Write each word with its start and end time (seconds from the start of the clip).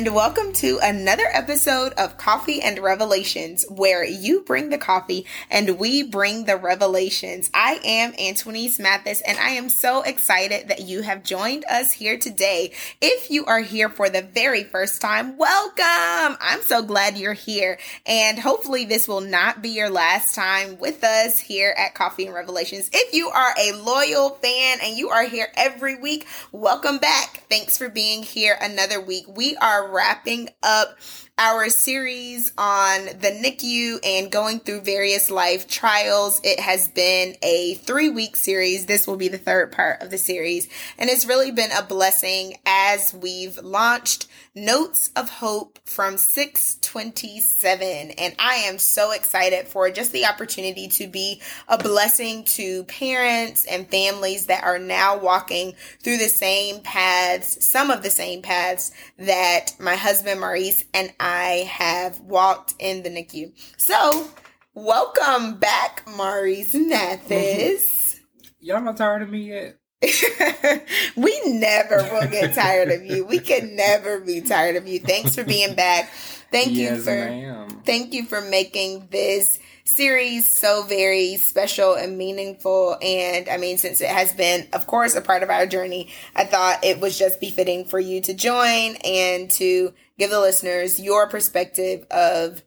and 0.00 0.14
welcome 0.14 0.50
to 0.50 0.78
another 0.82 1.26
episode 1.30 1.92
of 1.98 2.16
Coffee 2.16 2.62
and 2.62 2.78
Revelations, 2.78 3.66
where 3.68 4.02
you 4.02 4.40
bring 4.40 4.70
the 4.70 4.78
coffee 4.78 5.26
and 5.50 5.78
we 5.78 6.02
bring 6.02 6.46
the 6.46 6.56
revelations. 6.56 7.50
I 7.52 7.78
am 7.84 8.14
Antoinette 8.18 8.78
Mathis, 8.78 9.20
and 9.20 9.36
I 9.36 9.50
am 9.50 9.68
so 9.68 10.00
excited 10.00 10.68
that 10.68 10.80
you 10.80 11.02
have 11.02 11.22
joined 11.22 11.66
us 11.66 11.92
here 11.92 12.18
today. 12.18 12.72
If 13.02 13.30
you 13.30 13.44
are 13.44 13.60
here 13.60 13.90
for 13.90 14.08
the 14.08 14.22
very 14.22 14.64
first 14.64 15.02
time, 15.02 15.36
welcome! 15.36 16.38
I'm 16.40 16.62
so 16.62 16.80
glad 16.82 17.18
you're 17.18 17.34
here, 17.34 17.78
and 18.06 18.38
hopefully, 18.38 18.86
this 18.86 19.06
will 19.06 19.20
not 19.20 19.60
be 19.60 19.68
your 19.68 19.90
last 19.90 20.34
time 20.34 20.78
with 20.78 21.04
us 21.04 21.38
here 21.38 21.74
at 21.76 21.94
Coffee 21.94 22.24
and 22.24 22.34
Revelations. 22.34 22.88
If 22.90 23.12
you 23.12 23.28
are 23.28 23.52
a 23.60 23.72
loyal 23.72 24.30
fan 24.30 24.78
and 24.82 24.96
you 24.96 25.10
are 25.10 25.26
here 25.26 25.48
every 25.58 26.00
week, 26.00 26.26
welcome 26.52 26.96
back. 26.96 27.44
Thanks 27.50 27.76
for 27.76 27.90
being 27.90 28.22
here 28.22 28.56
another 28.62 28.98
week. 28.98 29.26
We 29.28 29.56
are 29.56 29.89
wrapping 29.90 30.48
up 30.62 30.96
our 31.38 31.70
series 31.70 32.52
on 32.58 33.06
the 33.06 33.40
NICU 33.42 33.98
and 34.04 34.30
going 34.30 34.60
through 34.60 34.82
various 34.82 35.30
life 35.30 35.66
trials. 35.66 36.40
It 36.44 36.60
has 36.60 36.88
been 36.88 37.34
a 37.42 37.74
three 37.74 38.10
week 38.10 38.36
series. 38.36 38.86
This 38.86 39.06
will 39.06 39.16
be 39.16 39.28
the 39.28 39.38
third 39.38 39.72
part 39.72 40.02
of 40.02 40.10
the 40.10 40.18
series. 40.18 40.68
And 40.98 41.08
it's 41.08 41.24
really 41.24 41.50
been 41.50 41.72
a 41.72 41.82
blessing 41.82 42.58
as 42.66 43.14
we've 43.14 43.56
launched 43.58 44.26
Notes 44.54 45.12
of 45.14 45.30
Hope 45.30 45.78
from 45.84 46.18
627. 46.18 48.10
And 48.10 48.34
I 48.38 48.54
am 48.54 48.78
so 48.78 49.12
excited 49.12 49.68
for 49.68 49.90
just 49.90 50.12
the 50.12 50.26
opportunity 50.26 50.88
to 50.88 51.06
be 51.06 51.40
a 51.68 51.78
blessing 51.78 52.42
to 52.44 52.82
parents 52.84 53.64
and 53.64 53.88
families 53.88 54.46
that 54.46 54.64
are 54.64 54.80
now 54.80 55.16
walking 55.16 55.74
through 56.02 56.18
the 56.18 56.28
same 56.28 56.80
paths, 56.80 57.64
some 57.64 57.92
of 57.92 58.02
the 58.02 58.10
same 58.10 58.42
paths 58.42 58.90
that 59.18 59.74
my 59.78 59.94
husband 59.94 60.40
Maurice 60.40 60.84
and 60.92 61.12
I 61.20 61.68
have 61.70 62.18
walked 62.18 62.74
in 62.80 63.04
the 63.04 63.10
NICU. 63.10 63.52
So, 63.76 64.26
welcome 64.74 65.58
back, 65.58 66.02
Maurice 66.16 66.74
Mathis. 66.74 68.16
Mm-hmm. 68.16 68.66
Y'all 68.66 68.80
not 68.80 68.96
tired 68.96 69.22
of 69.22 69.30
me 69.30 69.48
yet? 69.50 69.79
we 71.16 71.40
never 71.46 71.96
will 72.10 72.28
get 72.28 72.54
tired 72.54 72.90
of 72.90 73.04
you. 73.04 73.24
We 73.24 73.38
can 73.38 73.76
never 73.76 74.20
be 74.20 74.40
tired 74.40 74.76
of 74.76 74.88
you. 74.88 74.98
Thanks 74.98 75.34
for 75.34 75.44
being 75.44 75.74
back. 75.74 76.10
Thank 76.50 76.72
yes, 76.72 76.96
you 76.96 77.02
for 77.02 77.10
ma'am. 77.10 77.82
thank 77.84 78.12
you 78.12 78.24
for 78.24 78.40
making 78.40 79.08
this 79.10 79.60
series 79.84 80.48
so 80.48 80.82
very 80.84 81.36
special 81.36 81.94
and 81.94 82.16
meaningful. 82.16 82.96
And 83.02 83.48
I 83.48 83.56
mean, 83.56 83.78
since 83.78 84.00
it 84.00 84.08
has 84.08 84.32
been, 84.32 84.66
of 84.72 84.86
course, 84.86 85.14
a 85.14 85.20
part 85.20 85.42
of 85.42 85.50
our 85.50 85.66
journey, 85.66 86.08
I 86.34 86.44
thought 86.44 86.84
it 86.84 86.98
was 86.98 87.18
just 87.18 87.40
befitting 87.40 87.84
for 87.84 88.00
you 88.00 88.20
to 88.22 88.34
join 88.34 88.96
and 89.04 89.50
to 89.52 89.92
give 90.18 90.30
the 90.30 90.40
listeners 90.40 90.98
your 90.98 91.28
perspective 91.28 92.06
of 92.10 92.62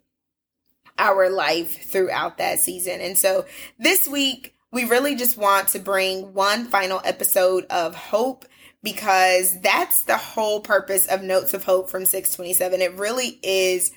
our 0.97 1.29
life 1.29 1.89
throughout 1.89 2.37
that 2.37 2.59
season. 2.59 3.01
And 3.01 3.17
so 3.17 3.45
this 3.79 4.07
week, 4.07 4.52
we 4.73 4.85
really 4.85 5.15
just 5.15 5.37
want 5.37 5.67
to 5.69 5.79
bring 5.79 6.33
one 6.33 6.65
final 6.65 6.99
episode 7.05 7.65
of 7.69 7.93
hope 7.93 8.43
because 8.81 9.61
that's 9.61 10.01
the 10.01 10.17
whole 10.17 10.61
purpose 10.61 11.05
of 11.05 11.21
Notes 11.21 11.53
of 11.53 11.63
Hope 11.63 11.91
from 11.91 12.05
627. 12.05 12.81
It 12.81 12.95
really 12.95 13.39
is 13.43 13.91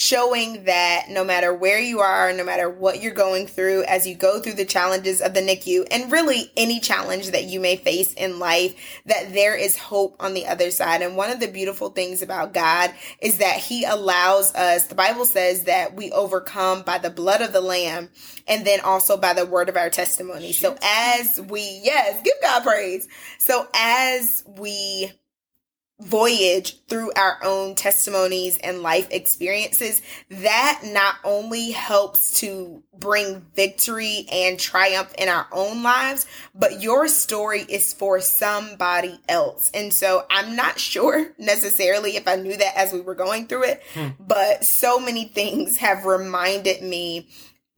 showing 0.00 0.64
that 0.64 1.10
no 1.10 1.22
matter 1.22 1.52
where 1.52 1.78
you 1.78 2.00
are, 2.00 2.32
no 2.32 2.42
matter 2.42 2.70
what 2.70 3.02
you're 3.02 3.12
going 3.12 3.46
through 3.46 3.84
as 3.84 4.06
you 4.06 4.14
go 4.14 4.40
through 4.40 4.54
the 4.54 4.64
challenges 4.64 5.20
of 5.20 5.34
the 5.34 5.42
NICU 5.42 5.86
and 5.90 6.10
really 6.10 6.50
any 6.56 6.80
challenge 6.80 7.32
that 7.32 7.44
you 7.44 7.60
may 7.60 7.76
face 7.76 8.14
in 8.14 8.38
life, 8.38 8.74
that 9.04 9.34
there 9.34 9.54
is 9.54 9.76
hope 9.76 10.16
on 10.18 10.32
the 10.32 10.46
other 10.46 10.70
side. 10.70 11.02
And 11.02 11.18
one 11.18 11.28
of 11.28 11.38
the 11.38 11.48
beautiful 11.48 11.90
things 11.90 12.22
about 12.22 12.54
God 12.54 12.94
is 13.20 13.36
that 13.38 13.58
he 13.58 13.84
allows 13.84 14.54
us, 14.54 14.86
the 14.86 14.94
Bible 14.94 15.26
says 15.26 15.64
that 15.64 15.94
we 15.94 16.10
overcome 16.12 16.80
by 16.80 16.96
the 16.96 17.10
blood 17.10 17.42
of 17.42 17.52
the 17.52 17.60
lamb 17.60 18.08
and 18.48 18.66
then 18.66 18.80
also 18.80 19.18
by 19.18 19.34
the 19.34 19.44
word 19.44 19.68
of 19.68 19.76
our 19.76 19.90
testimony. 19.90 20.52
So 20.52 20.78
as 20.82 21.38
we, 21.38 21.60
yes, 21.84 22.22
give 22.22 22.40
God 22.40 22.62
praise. 22.62 23.06
So 23.38 23.68
as 23.74 24.44
we 24.46 25.12
voyage 26.00 26.78
through 26.86 27.12
our 27.14 27.38
own 27.44 27.74
testimonies 27.74 28.58
and 28.58 28.82
life 28.82 29.08
experiences, 29.10 30.02
that 30.28 30.80
not 30.84 31.16
only 31.24 31.70
helps 31.70 32.40
to 32.40 32.82
bring 32.98 33.44
victory 33.54 34.26
and 34.30 34.58
triumph 34.58 35.12
in 35.18 35.28
our 35.28 35.46
own 35.52 35.82
lives, 35.82 36.26
but 36.54 36.82
your 36.82 37.08
story 37.08 37.62
is 37.62 37.92
for 37.94 38.20
somebody 38.20 39.18
else. 39.28 39.70
And 39.72 39.92
so 39.92 40.26
I'm 40.30 40.56
not 40.56 40.78
sure 40.78 41.32
necessarily 41.38 42.16
if 42.16 42.26
I 42.28 42.36
knew 42.36 42.56
that 42.56 42.76
as 42.76 42.92
we 42.92 43.00
were 43.00 43.14
going 43.14 43.46
through 43.46 43.64
it, 43.64 43.82
hmm. 43.94 44.08
but 44.18 44.64
so 44.64 44.98
many 44.98 45.26
things 45.26 45.78
have 45.78 46.04
reminded 46.04 46.82
me 46.82 47.28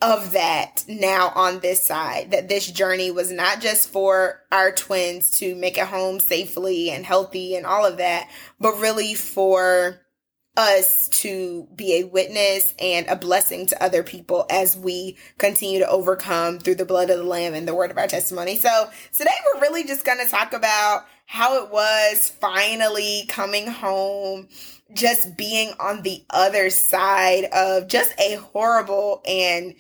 of 0.03 0.33
that 0.33 0.85
now 0.89 1.33
on 1.37 1.61
this 1.61 1.85
side 1.85 2.33
that 2.33 2.49
this 2.49 2.71
journey 2.71 3.11
was 3.13 3.31
not 3.31 3.61
just 3.61 3.89
for 3.89 4.43
our 4.51 4.73
twins 4.73 5.39
to 5.39 5.55
make 5.55 5.79
it 5.79 5.87
home 5.87 6.19
safely 6.19 6.91
and 6.91 7.07
healthy 7.07 7.55
and 7.55 7.65
all 7.65 7.87
of 7.87 7.99
that, 7.99 8.29
but 8.59 8.81
really 8.81 9.15
for 9.15 10.01
us 10.57 11.09
to 11.09 11.67
be 11.75 12.01
a 12.01 12.05
witness 12.05 12.75
and 12.79 13.07
a 13.07 13.17
blessing 13.17 13.65
to 13.65 13.83
other 13.83 14.03
people 14.03 14.45
as 14.51 14.77
we 14.77 15.17
continue 15.39 15.79
to 15.79 15.89
overcome 15.89 16.59
through 16.59 16.75
the 16.75 16.85
blood 16.85 17.09
of 17.09 17.19
the 17.19 17.25
lamb 17.25 17.55
and 17.55 17.67
the 17.67 17.75
word 17.75 17.91
of 17.91 17.97
our 17.97 18.09
testimony. 18.09 18.57
So 18.57 18.91
today 19.15 19.31
we're 19.55 19.61
really 19.63 19.85
just 19.85 20.05
going 20.05 20.19
to 20.19 20.31
talk 20.31 20.53
about 20.53 21.07
how 21.25 21.65
it 21.65 21.71
was 21.71 22.29
finally 22.29 23.25
coming 23.29 23.67
home 23.67 24.49
just 24.95 25.37
being 25.37 25.73
on 25.81 26.03
the 26.03 26.25
other 26.31 26.71
side 26.71 27.45
of 27.47 27.89
just 27.89 28.13
a 28.19 28.37
horrible 28.37 29.23
and 29.27 29.75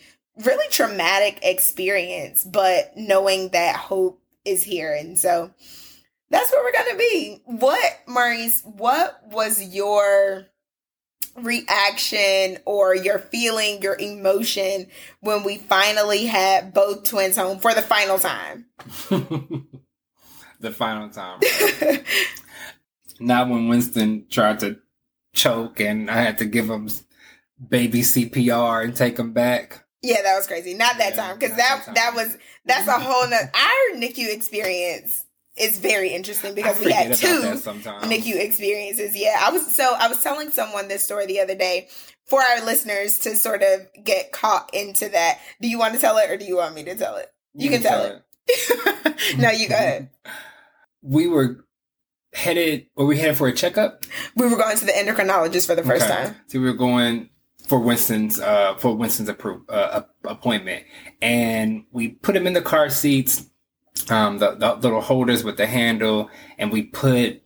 really 0.44 0.68
traumatic 0.70 1.40
experience, 1.42 2.44
but 2.44 2.92
knowing 2.96 3.50
that 3.50 3.76
hope 3.76 4.20
is 4.44 4.62
here. 4.62 4.94
And 4.94 5.18
so 5.18 5.50
that's 6.30 6.50
where 6.50 6.62
we're 6.64 6.72
going 6.72 6.92
to 6.92 6.96
be. 6.96 7.42
What, 7.44 8.00
Maurice, 8.06 8.62
what 8.64 9.20
was 9.30 9.62
your 9.62 10.46
reaction 11.36 12.58
or 12.64 12.94
your 12.94 13.18
feeling, 13.18 13.82
your 13.82 13.96
emotion 13.98 14.86
when 15.20 15.44
we 15.44 15.58
finally 15.58 16.26
had 16.26 16.74
both 16.74 17.04
twins 17.04 17.36
home 17.36 17.58
for 17.58 17.74
the 17.74 17.82
final 17.82 18.18
time? 18.18 18.66
the 20.60 20.70
final 20.70 21.10
time. 21.10 21.40
Not 23.20 23.48
when 23.48 23.68
Winston 23.68 24.26
tried 24.30 24.60
to 24.60 24.78
choke 25.34 25.80
and 25.80 26.10
I 26.10 26.20
had 26.20 26.38
to 26.38 26.44
give 26.44 26.68
him 26.68 26.88
baby 27.68 28.00
CPR 28.00 28.84
and 28.84 28.96
take 28.96 29.18
him 29.18 29.32
back. 29.32 29.84
Yeah, 30.02 30.22
that 30.22 30.36
was 30.36 30.46
crazy. 30.46 30.74
Not 30.74 30.98
that 30.98 31.10
Yeah, 31.14 31.22
time 31.22 31.38
because 31.38 31.56
that 31.56 31.82
that 31.86 31.94
that, 31.94 32.14
was 32.14 32.36
that's 32.64 32.88
a 32.88 32.98
whole 32.98 33.28
nother. 33.28 33.50
Our 33.54 33.98
NICU 33.98 34.34
experience 34.34 35.24
is 35.56 35.78
very 35.78 36.10
interesting 36.10 36.54
because 36.54 36.80
we 36.80 36.90
had 36.90 37.14
two. 37.14 37.42
NICU 37.42 38.36
experiences. 38.36 39.16
Yeah, 39.16 39.36
I 39.40 39.50
was 39.52 39.74
so 39.74 39.94
I 39.98 40.08
was 40.08 40.22
telling 40.22 40.50
someone 40.50 40.88
this 40.88 41.04
story 41.04 41.26
the 41.26 41.40
other 41.40 41.54
day 41.54 41.88
for 42.26 42.40
our 42.40 42.64
listeners 42.64 43.18
to 43.20 43.36
sort 43.36 43.62
of 43.62 43.86
get 44.04 44.32
caught 44.32 44.70
into 44.72 45.08
that. 45.10 45.38
Do 45.60 45.68
you 45.68 45.78
want 45.78 45.94
to 45.94 46.00
tell 46.00 46.16
it 46.18 46.30
or 46.30 46.36
do 46.36 46.44
you 46.44 46.56
want 46.56 46.74
me 46.74 46.82
to 46.84 46.96
tell 46.96 47.16
it? 47.16 47.26
You, 47.54 47.70
can, 47.70 47.82
tell, 47.82 48.22
it. 48.48 49.38
no, 49.38 49.50
you 49.50 49.68
go 49.68 49.74
ahead. 49.74 50.10
We 51.04 51.26
were 51.26 51.64
headed, 52.32 52.86
or 52.96 53.06
we 53.06 53.18
headed 53.18 53.36
for 53.36 53.48
a 53.48 53.52
checkup. 53.52 54.04
We 54.36 54.46
were 54.48 54.56
going 54.56 54.76
to 54.76 54.84
the 54.84 54.92
endocrinologist 54.92 55.66
for 55.66 55.74
the 55.74 55.82
first 55.82 56.04
Okay. 56.04 56.24
time. 56.24 56.36
So 56.48 56.58
we 56.60 56.66
were 56.66 56.72
going 56.74 57.28
for 57.68 57.78
Winston's 57.78 58.40
uh 58.40 58.74
for 58.76 58.96
Winston's 58.96 59.28
appro- 59.28 59.62
uh, 59.68 60.02
appointment, 60.24 60.84
and 61.20 61.84
we 61.92 62.08
put 62.08 62.34
him 62.36 62.46
in 62.46 62.52
the 62.54 62.62
car 62.62 62.90
seats, 62.90 63.46
um, 64.10 64.38
the, 64.38 64.52
the 64.56 64.74
little 64.76 65.00
holders 65.00 65.44
with 65.44 65.56
the 65.56 65.66
handle, 65.66 66.28
and 66.58 66.72
we 66.72 66.82
put 66.82 67.40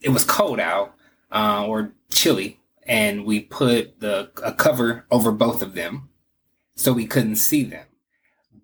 it 0.00 0.08
was 0.10 0.24
cold 0.24 0.60
out, 0.60 0.94
uh, 1.30 1.64
or 1.66 1.94
chilly, 2.10 2.60
and 2.84 3.24
we 3.24 3.40
put 3.40 4.00
the 4.00 4.30
a 4.44 4.52
cover 4.52 5.06
over 5.10 5.32
both 5.32 5.62
of 5.62 5.74
them, 5.74 6.08
so 6.76 6.92
we 6.92 7.06
couldn't 7.06 7.36
see 7.36 7.62
them. 7.64 7.86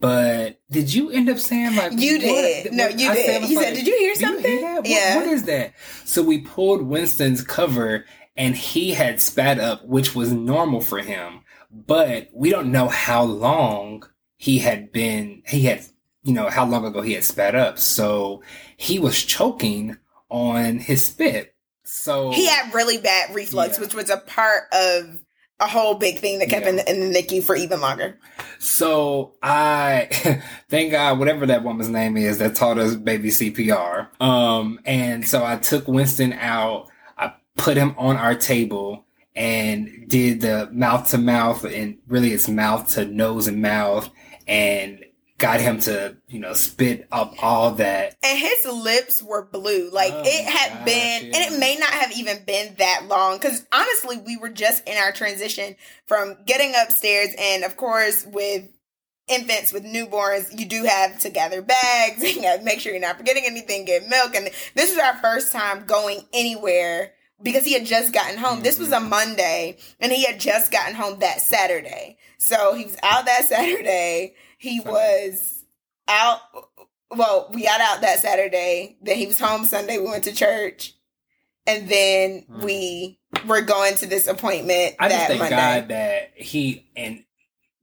But 0.01 0.61
did 0.71 0.93
you 0.95 1.11
end 1.11 1.29
up 1.29 1.39
saying 1.39 1.75
like 1.77 1.93
You 1.93 2.15
what- 2.15 2.21
did. 2.21 2.73
No, 2.73 2.89
you 2.89 3.11
I 3.11 3.15
did. 3.15 3.43
He 3.43 3.55
You 3.55 3.63
said, 3.63 3.75
"Did 3.75 3.87
you 3.87 3.99
hear 3.99 4.15
"Do 4.15 4.21
something?" 4.21 4.61
that? 4.61 4.77
What- 4.77 4.87
Yeah. 4.89 5.17
what 5.17 5.27
is 5.29 5.43
that? 5.45 5.73
So 6.05 6.23
we 6.23 6.39
pulled 6.39 6.83
Winston's 6.83 7.43
cover 7.43 8.05
and 8.37 8.55
he 8.55 8.93
had 8.93 9.21
spat 9.21 9.59
up, 9.59 9.85
which 9.85 10.15
was 10.15 10.33
normal 10.33 10.81
for 10.81 10.99
him. 11.01 11.41
But 11.71 12.29
we 12.33 12.51
don't 12.51 12.71
know 12.71 12.89
how 12.89 13.23
long 13.25 14.05
he 14.37 14.59
had 14.61 14.93
been, 14.93 15.43
he 15.47 15.63
had, 15.63 15.85
you 16.23 16.33
know, 16.33 16.49
how 16.49 16.65
long 16.65 16.85
ago 16.85 17.03
he 17.03 17.15
had 17.15 17.25
spat 17.25 17.55
up. 17.57 17.79
So 17.79 18.43
he 18.77 18.99
was 19.01 19.23
choking 19.23 19.97
on 20.31 20.79
his 20.79 21.05
spit. 21.05 21.55
So 21.85 22.31
He 22.31 22.47
had 22.47 22.73
really 22.73 22.99
bad 22.99 23.35
reflux, 23.35 23.77
Yeah. 23.79 23.85
which 23.85 23.95
was 23.95 24.11
a 24.11 24.19
part 24.19 24.65
of 24.73 25.19
a 25.61 25.67
whole 25.67 25.95
big 25.95 26.19
thing 26.19 26.39
that 26.39 26.49
kept 26.49 26.65
Yeah. 26.65 26.71
in, 26.71 26.77
the, 26.77 26.91
in 26.91 27.13
the 27.13 27.19
NICU 27.23 27.43
for 27.43 27.57
even 27.57 27.81
longer. 27.81 28.17
So 28.59 29.33
I 29.43 30.09
thank 30.69 30.93
God 30.93 31.19
whatever 31.19 31.47
that 31.47 31.65
woman's 31.65 31.89
name 31.89 32.17
is 32.17 32.39
that 32.39 32.55
taught 32.55 32.79
us 32.79 32.95
baby 32.95 33.31
CPR. 33.31 34.09
Um, 34.21 34.79
and 34.85 35.27
so 35.27 35.45
I 35.45 35.57
took 35.57 35.89
Winston 35.89 36.33
out. 36.35 36.89
I 37.17 37.33
put 37.57 37.77
him 37.77 37.95
on 37.99 38.17
our 38.17 38.35
table 38.35 39.05
and 39.35 40.09
did 40.09 40.41
the 40.41 40.69
mouth 40.73 41.11
to 41.11 41.19
mouth 41.19 41.65
and 41.65 41.99
really 42.09 42.33
it's 42.33 42.49
mouth 42.49 42.89
to 42.95 43.05
nose 43.05 43.47
and 43.47 43.63
mouth 43.63 44.11
and 44.47 45.05
got 45.39 45.61
him 45.61 45.79
to 45.81 46.17
you 46.29 46.41
know 46.41 46.53
spit 46.53 47.07
up 47.11 47.35
all 47.43 47.73
that. 47.73 48.17
And 48.23 48.39
his 48.39 48.67
lips 48.67 49.23
were 49.23 49.45
blue. 49.45 49.91
Like 49.91 50.13
Oh 50.13 50.23
it 50.25 50.45
had 50.45 50.73
gosh, 50.79 50.85
been, 50.85 51.27
yeah. 51.27 51.37
and 51.37 51.55
it 51.55 51.59
may 51.59 51.77
not 51.77 51.91
have 51.91 52.13
even 52.13 52.45
been 52.45 52.75
that 52.79 53.07
long. 53.09 53.39
Because 53.39 53.65
honestly, 53.73 54.19
we 54.19 54.37
were 54.37 54.51
just 54.51 54.87
in 54.89 54.97
our 54.97 55.13
transition 55.13 55.77
from 56.07 56.37
getting 56.45 56.75
upstairs, 56.77 57.35
and 57.39 57.65
of 57.65 57.77
course, 57.77 58.27
with 58.27 58.69
infants 59.29 59.73
with 59.73 59.85
newborns, 59.85 60.59
you 60.59 60.67
do 60.67 60.85
have 60.85 61.19
to 61.21 61.31
gather 61.31 61.63
bags. 61.63 62.23
You 62.35 62.43
gotta 62.43 62.63
make 62.63 62.81
sure 62.81 62.93
you're 62.93 63.01
not 63.01 63.19
forgetting 63.19 63.45
anything. 63.47 63.85
Get 63.85 64.09
milk, 64.09 64.35
and 64.35 64.49
this 64.75 64.93
is 64.93 64.99
our 64.99 65.17
first 65.17 65.53
time 65.53 65.85
going 65.87 66.23
anywhere 66.33 67.13
because 67.43 67.65
he 67.65 67.73
had 67.73 67.87
just 67.87 68.13
gotten 68.13 68.39
home. 68.39 68.63
This 68.63 68.79
was 68.79 68.93
a 68.93 69.01
Monday, 69.01 69.77
and 70.01 70.13
he 70.13 70.25
had 70.25 70.41
just 70.41 70.71
gotten 70.73 70.95
home 70.95 71.19
that 71.21 71.41
Saturday. 71.41 72.19
So 72.39 72.75
he 72.75 72.85
was 72.85 72.97
out 73.03 73.27
that 73.27 73.45
Saturday. 73.49 74.35
He 74.59 74.79
Sunday. 74.79 74.91
was 74.91 75.65
out. 76.09 76.41
Well, 77.11 77.51
we 77.55 77.63
got 77.63 77.81
out 77.81 78.01
that 78.03 78.19
Saturday. 78.21 78.97
Then 79.03 79.17
he 79.17 79.27
was 79.27 79.39
home 79.39 79.65
Sunday. 79.65 79.99
We 79.99 80.07
went 80.09 80.25
to 80.25 80.33
church, 80.33 80.95
and 81.67 81.89
then 81.89 82.45
Hmm. 82.49 82.63
we 82.65 83.19
were 83.47 83.61
going 83.63 83.95
to 83.97 84.07
this 84.07 84.27
appointment 84.27 84.97
I 84.99 85.09
just 85.09 85.27
thank 85.27 85.39
Monday. 85.41 85.57
God 85.57 85.89
that 85.89 86.33
he 86.35 86.87
and 86.97 87.25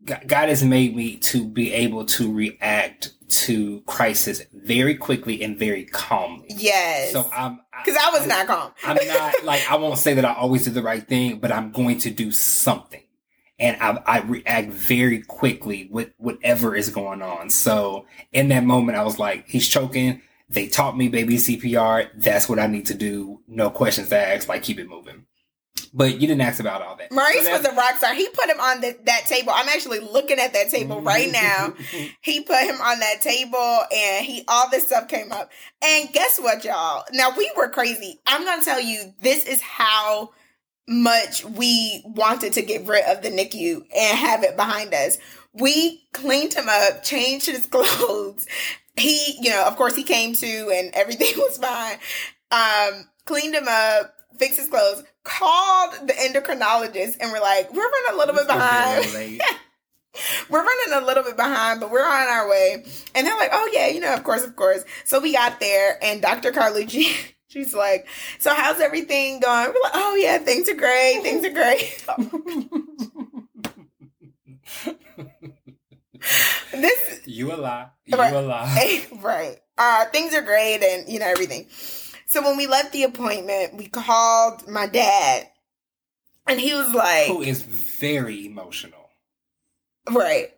God 0.03 0.23
God 0.27 0.49
has 0.49 0.63
made 0.63 0.95
me 0.95 1.17
to 1.17 1.47
be 1.47 1.71
able 1.73 2.05
to 2.05 2.31
react 2.31 3.11
to 3.27 3.81
crisis 3.87 4.43
very 4.53 4.95
quickly 4.95 5.43
and 5.43 5.57
very 5.57 5.83
calmly. 5.85 6.47
Yes, 6.49 7.11
So 7.11 7.29
I'm 7.33 7.59
because 7.83 7.99
I 8.01 8.09
was 8.11 8.27
not 8.27 8.47
calm. 8.47 8.71
I'm 8.83 8.97
not 9.07 9.43
like 9.43 9.69
I 9.69 9.75
won't 9.77 9.97
say 9.97 10.13
that 10.15 10.25
I 10.25 10.33
always 10.33 10.65
do 10.65 10.71
the 10.71 10.81
right 10.83 11.05
thing, 11.05 11.39
but 11.39 11.51
I'm 11.51 11.71
going 11.71 11.97
to 11.99 12.09
do 12.09 12.31
something, 12.31 13.03
and 13.59 13.77
I, 13.81 14.01
I 14.05 14.21
react 14.21 14.69
very 14.71 15.21
quickly 15.21 15.87
with 15.91 16.11
whatever 16.17 16.75
is 16.75 16.89
going 16.89 17.21
on. 17.21 17.49
So 17.49 18.05
in 18.31 18.49
that 18.49 18.63
moment, 18.63 18.97
I 18.97 19.03
was 19.03 19.19
like, 19.19 19.47
"He's 19.47 19.67
choking." 19.67 20.21
They 20.47 20.67
taught 20.67 20.95
me 20.95 21.07
baby 21.07 21.37
CPR. 21.37 22.09
That's 22.15 22.47
what 22.47 22.59
I 22.59 22.67
need 22.67 22.85
to 22.87 22.93
do. 22.93 23.41
No 23.47 23.71
questions 23.71 24.11
asked. 24.11 24.47
Like 24.47 24.61
keep 24.61 24.79
it 24.79 24.87
moving. 24.87 25.25
But 25.93 26.19
you 26.19 26.27
didn't 26.27 26.41
ask 26.41 26.59
about 26.59 26.81
all 26.81 26.95
that. 26.97 27.11
Maurice 27.11 27.45
So 27.45 27.51
was 27.51 27.65
a 27.65 27.73
rock 27.73 27.97
star. 27.97 28.13
He 28.13 28.27
put 28.29 28.49
him 28.49 28.59
on 28.59 28.81
the, 28.81 28.97
that 29.05 29.25
table. 29.27 29.53
I'm 29.55 29.69
actually 29.69 29.99
looking 29.99 30.39
at 30.39 30.53
that 30.53 30.69
table 30.69 31.01
right 31.01 31.31
now. 31.31 31.73
He 32.21 32.41
put 32.41 32.61
him 32.61 32.81
on 32.81 32.99
that 32.99 33.21
table 33.21 33.81
and 33.95 34.25
he 34.25 34.43
all 34.47 34.69
this 34.69 34.87
stuff 34.87 35.07
came 35.07 35.31
up. 35.31 35.51
And 35.83 36.11
guess 36.11 36.39
what, 36.39 36.65
y'all? 36.65 37.05
Now 37.13 37.29
we 37.37 37.51
were 37.55 37.69
crazy. 37.69 38.19
I'm 38.25 38.43
gonna 38.43 38.63
tell 38.63 38.81
you, 38.81 39.13
this 39.21 39.45
is 39.45 39.61
how 39.61 40.31
much 40.87 41.45
we 41.45 42.03
wanted 42.05 42.53
to 42.53 42.61
get 42.61 42.87
rid 42.87 43.05
of 43.05 43.21
the 43.21 43.29
NICU 43.29 43.85
and 43.95 44.17
have 44.17 44.43
it 44.43 44.55
behind 44.55 44.93
us. 44.93 45.17
We 45.53 46.07
cleaned 46.13 46.53
him 46.53 46.67
up, 46.67 47.03
changed 47.03 47.45
his 47.45 47.65
clothes. 47.71 48.47
He, 48.97 49.37
you 49.41 49.51
know, 49.51 49.65
of 49.65 49.75
course 49.75 49.95
he 49.95 50.03
came 50.03 50.33
to 50.33 50.71
and 50.73 50.91
everything 50.93 51.33
was 51.37 51.57
fine. 51.57 51.97
Um, 52.51 53.05
cleaned 53.25 53.55
him 53.55 53.67
up, 53.67 54.14
fixed 54.37 54.59
his 54.59 54.67
clothes, 54.67 55.03
called 55.23 55.93
the 56.07 56.13
endocrinologist 56.13 57.17
and 57.19 57.31
we're 57.31 57.41
like, 57.41 57.73
we're 57.73 57.89
running 57.89 58.13
a 58.13 58.17
little 58.17 58.35
bit 58.35 58.47
behind 58.47 59.05
we're 60.49 60.63
running 60.63 61.03
a 61.03 61.05
little 61.05 61.23
bit 61.23 61.35
behind, 61.35 61.79
but 61.79 61.91
we're 61.91 62.05
on 62.05 62.27
our 62.27 62.49
way. 62.49 62.83
And 63.13 63.27
they're 63.27 63.37
like, 63.37 63.49
oh, 63.51 63.69
yeah, 63.73 63.87
you 63.87 63.99
know, 63.99 64.13
of 64.13 64.23
course, 64.23 64.43
of 64.43 64.55
course. 64.55 64.83
So 65.03 65.19
we 65.19 65.33
got 65.33 65.59
there, 65.59 65.97
and 66.03 66.21
Dr. 66.21 66.51
Carlucci, 66.51 67.13
she's 67.47 67.73
like, 67.73 68.07
so 68.39 68.53
how's 68.53 68.79
everything 68.79 69.39
going? 69.39 69.67
We're 69.67 69.81
like, 69.81 69.91
oh, 69.95 70.15
yeah, 70.15 70.37
things 70.39 70.69
are 70.69 70.75
great. 70.75 71.19
Things 71.21 71.45
are 71.45 71.51
great. 71.51 72.05
this, 76.71 77.21
you 77.25 77.53
a 77.53 77.57
lie. 77.57 77.87
You 78.05 78.17
Right. 78.17 78.33
a 78.33 78.41
lie. 78.41 79.05
right. 79.21 79.57
Uh, 79.77 80.05
things 80.05 80.33
are 80.33 80.41
great, 80.41 80.81
and, 80.81 81.09
you 81.09 81.19
know, 81.19 81.27
everything. 81.27 81.67
So 82.35 82.41
when 82.41 82.57
we 82.57 82.67
left 82.67 82.91
the 82.91 83.03
appointment, 83.03 83.75
we 83.75 83.87
called 83.87 84.67
my 84.67 84.87
dad, 84.87 85.47
and 86.45 86.59
he 86.59 86.73
was 86.73 86.93
like, 86.93 87.27
Who 87.27 87.41
is 87.41 87.61
very 87.61 88.45
emotional. 88.45 89.09
right. 90.11 90.49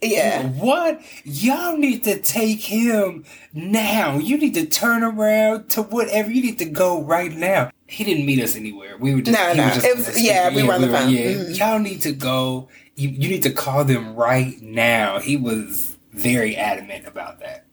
Yeah. 0.00 0.46
What? 0.46 1.00
Y'all 1.24 1.76
need 1.76 2.04
to 2.04 2.20
take 2.20 2.60
him 2.60 3.24
now. 3.52 4.18
You 4.18 4.38
need 4.38 4.54
to 4.54 4.64
turn 4.64 5.02
around 5.02 5.70
to 5.70 5.82
whatever. 5.82 6.30
You 6.30 6.40
need 6.40 6.58
to 6.58 6.66
go 6.66 7.02
right 7.02 7.32
now. 7.32 7.72
He 7.88 8.04
didn't 8.04 8.26
meet 8.26 8.40
us 8.40 8.54
anywhere. 8.54 8.96
We 8.96 9.12
were 9.16 9.22
just. 9.22 9.36
No, 9.36 9.54
no. 9.54 9.70
just 9.74 9.84
It 9.84 9.96
was- 9.96 10.14
the 10.14 10.20
yeah, 10.20 10.54
we 10.54 10.62
were 10.62 10.74
on 10.74 10.82
the 10.82 10.88
phone. 10.88 11.08
Yeah, 11.10 11.20
Mhm. 11.32 11.58
y'all 11.58 11.78
need 11.80 12.02
to 12.02 12.12
go. 12.12 12.68
You, 12.94 13.08
you 13.08 13.28
need 13.28 13.42
to 13.42 13.50
call 13.50 13.82
them 13.84 14.14
right 14.14 14.54
now. 14.62 15.18
He 15.18 15.36
was 15.36 15.96
very 16.12 16.54
adamant 16.56 17.08
about 17.08 17.40
that. 17.40 17.63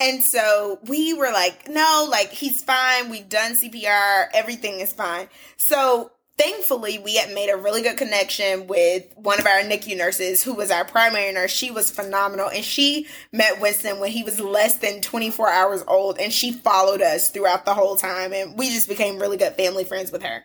And 0.00 0.22
so 0.22 0.78
we 0.86 1.12
were 1.14 1.32
like, 1.32 1.68
no, 1.68 2.06
like 2.08 2.30
he's 2.30 2.62
fine. 2.62 3.10
We've 3.10 3.28
done 3.28 3.54
CPR. 3.54 4.28
Everything 4.32 4.78
is 4.78 4.92
fine. 4.92 5.28
So 5.56 6.12
thankfully, 6.38 6.98
we 6.98 7.16
had 7.16 7.34
made 7.34 7.50
a 7.50 7.56
really 7.56 7.82
good 7.82 7.96
connection 7.96 8.68
with 8.68 9.12
one 9.16 9.40
of 9.40 9.46
our 9.46 9.60
NICU 9.60 9.96
nurses 9.98 10.42
who 10.42 10.54
was 10.54 10.70
our 10.70 10.84
primary 10.84 11.32
nurse. 11.32 11.50
She 11.50 11.72
was 11.72 11.90
phenomenal. 11.90 12.48
And 12.48 12.64
she 12.64 13.08
met 13.32 13.60
Winston 13.60 13.98
when 13.98 14.12
he 14.12 14.22
was 14.22 14.38
less 14.38 14.76
than 14.76 15.00
24 15.00 15.50
hours 15.50 15.82
old. 15.88 16.18
And 16.18 16.32
she 16.32 16.52
followed 16.52 17.02
us 17.02 17.30
throughout 17.30 17.64
the 17.64 17.74
whole 17.74 17.96
time. 17.96 18.32
And 18.32 18.56
we 18.56 18.70
just 18.70 18.88
became 18.88 19.18
really 19.18 19.36
good 19.36 19.54
family 19.54 19.84
friends 19.84 20.12
with 20.12 20.22
her. 20.22 20.44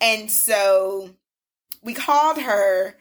And 0.00 0.30
so 0.30 1.10
we 1.82 1.94
called 1.94 2.38
her 2.38 2.94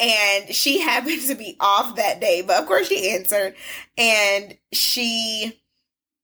and 0.00 0.54
she 0.54 0.80
happened 0.82 1.22
to 1.28 1.34
be 1.34 1.56
off 1.60 1.96
that 1.96 2.20
day, 2.20 2.42
but 2.42 2.60
of 2.60 2.66
course 2.66 2.88
she 2.88 3.10
answered 3.10 3.54
and 3.96 4.56
she 4.72 5.60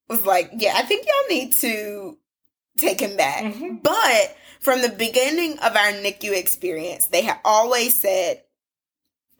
was 0.09 0.27
like, 0.27 0.51
Yeah, 0.57 0.73
I 0.77 0.83
think 0.83 1.07
y'all 1.07 1.37
need 1.37 1.53
to 1.55 2.19
take 2.79 3.01
him 3.01 3.17
back. 3.17 3.45
Mhm. 3.45 3.83
But 3.83 4.37
from 4.61 4.83
the 4.83 4.89
beginning 4.89 5.59
of 5.61 5.77
our 5.77 5.93
NICU 5.93 6.37
experience, 6.37 7.07
they 7.07 7.23
have 7.23 7.41
always 7.45 7.99
said 7.99 8.43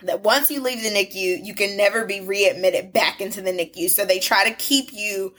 that 0.03 0.23
once 0.23 0.51
you 0.51 0.63
leave 0.63 0.83
the 0.83 0.89
NICU, 0.89 1.45
you 1.45 1.55
can 1.55 1.77
never 1.77 2.07
be 2.07 2.21
readmitted 2.21 2.93
back 2.93 3.21
into 3.21 3.43
the 3.43 3.51
NICU. 3.51 3.91
So 3.91 4.05
they 4.05 4.19
try 4.19 4.49
to 4.49 4.55
keep 4.55 4.93
you 4.93 5.35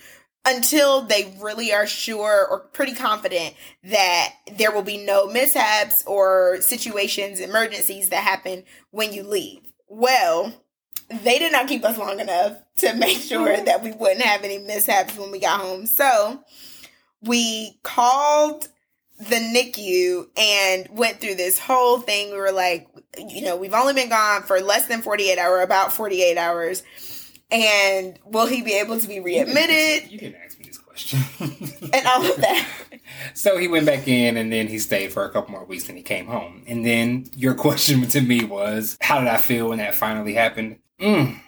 until 0.45 1.03
they 1.03 1.35
really 1.39 1.71
are 1.71 1.85
sure 1.85 2.47
or 2.49 2.59
pretty 2.59 2.93
confident 2.93 3.53
that 3.83 4.33
there 4.57 4.71
will 4.71 4.81
be 4.81 4.97
no 4.97 5.27
mishaps 5.27 6.03
or 6.05 6.57
situations, 6.61 7.39
emergencies 7.39 8.09
that 8.09 8.23
happen 8.23 8.63
when 8.89 9.13
you 9.13 9.23
leave. 9.23 9.71
Well, 9.87 10.53
they 11.09 11.37
did 11.37 11.51
not 11.51 11.67
keep 11.67 11.83
us 11.83 11.97
long 11.97 12.19
enough 12.19 12.57
to 12.77 12.93
make 12.97 13.17
sure 13.17 13.49
mm-hmm. 13.49 13.65
that 13.65 13.83
we 13.83 13.91
wouldn't 13.91 14.21
have 14.21 14.43
any 14.43 14.57
mishaps 14.57 15.17
when 15.17 15.31
we 15.31 15.39
got 15.39 15.61
home. 15.61 15.85
So 15.85 16.43
we 17.21 17.79
called 17.83 18.67
the 19.19 19.35
NICU 19.35 20.27
and 20.35 20.87
went 20.97 21.21
through 21.21 21.35
this 21.35 21.59
whole 21.59 21.99
thing. 21.99 22.31
We 22.31 22.37
were 22.37 22.51
like, 22.51 22.87
you 23.17 23.43
know, 23.43 23.55
we've 23.55 23.73
only 23.73 23.93
been 23.93 24.09
gone 24.09 24.43
for 24.43 24.59
less 24.61 24.87
than 24.87 25.01
48 25.03 25.37
hours, 25.37 25.63
about 25.63 25.93
48 25.93 26.37
hours. 26.37 26.81
And 27.51 28.17
will 28.25 28.45
he 28.45 28.61
be 28.61 28.73
able 28.73 28.99
to 28.99 29.07
be 29.07 29.19
readmitted 29.19 30.09
You 30.09 30.17
didn't 30.17 30.41
ask 30.43 30.57
me 30.57 30.65
this 30.65 30.77
question. 30.77 31.19
and 31.93 32.07
all 32.07 32.25
of 32.25 32.37
that? 32.37 32.67
So 33.33 33.57
he 33.57 33.67
went 33.67 33.85
back 33.85 34.07
in 34.07 34.37
and 34.37 34.51
then 34.51 34.67
he 34.67 34.79
stayed 34.79 35.11
for 35.11 35.25
a 35.25 35.29
couple 35.29 35.51
more 35.51 35.65
weeks 35.65 35.89
and 35.89 35.97
he 35.97 36.03
came 36.03 36.27
home. 36.27 36.63
And 36.67 36.85
then 36.85 37.29
your 37.35 37.53
question 37.55 38.07
to 38.07 38.21
me 38.21 38.43
was, 38.43 38.97
how 39.01 39.19
did 39.19 39.27
I 39.27 39.37
feel 39.37 39.69
when 39.69 39.79
that 39.79 39.95
finally 39.95 40.33
happened? 40.33 40.79
Mm. 40.99 41.39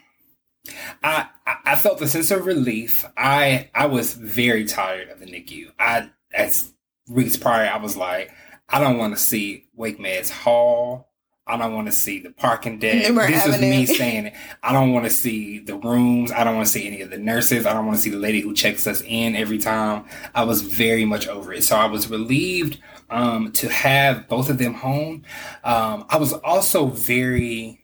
I, 1.03 1.27
I 1.45 1.55
I 1.65 1.75
felt 1.75 2.01
a 2.01 2.07
sense 2.07 2.31
of 2.31 2.45
relief. 2.45 3.05
I 3.17 3.69
I 3.75 3.88
was 3.88 4.13
very 4.13 4.65
tired 4.65 5.10
of 5.10 5.19
the 5.19 5.25
NICU. 5.25 5.72
I 5.77 6.10
as 6.33 6.72
weeks 7.10 7.38
prior, 7.38 7.69
I 7.69 7.77
was 7.77 7.98
like, 7.98 8.31
I 8.69 8.79
don't 8.79 8.98
want 8.98 9.15
to 9.15 9.22
see 9.22 9.69
WakeMed's 9.77 10.29
Hall. 10.29 11.10
I 11.45 11.57
don't 11.57 11.73
want 11.73 11.88
to 11.88 11.91
see 11.91 12.19
the 12.19 12.31
parking 12.31 12.79
deck. 12.79 13.03
This 13.13 13.45
is 13.45 13.59
me 13.59 13.85
saying 13.85 14.27
it. 14.27 14.33
I 14.62 14.71
don't 14.71 14.93
want 14.93 15.05
to 15.05 15.12
see 15.12 15.59
the 15.59 15.75
rooms. 15.75 16.31
I 16.31 16.45
don't 16.45 16.55
want 16.55 16.67
to 16.67 16.71
see 16.71 16.88
any 16.88 17.01
of 17.01 17.09
the 17.09 17.17
nurses. 17.17 17.65
I 17.65 17.73
don't 17.73 17.85
want 17.85 17.97
to 17.97 18.01
see 18.01 18.09
the 18.09 18.17
lady 18.17 18.39
who 18.39 18.53
checks 18.53 18.88
us 18.88 19.01
in 19.05 19.35
every 19.35 19.57
time. 19.57 20.05
I 20.33 20.45
was 20.45 20.62
very 20.62 21.03
much 21.03 21.27
over 21.27 21.51
it. 21.51 21.65
So 21.65 21.75
I 21.75 21.85
was 21.85 22.09
relieved 22.09 22.79
um, 23.09 23.51
to 23.53 23.67
have 23.67 24.29
both 24.29 24.50
of 24.50 24.57
them 24.57 24.73
home. 24.73 25.23
Um, 25.65 26.05
I 26.07 26.15
was 26.17 26.31
also 26.31 26.85
very, 26.85 27.83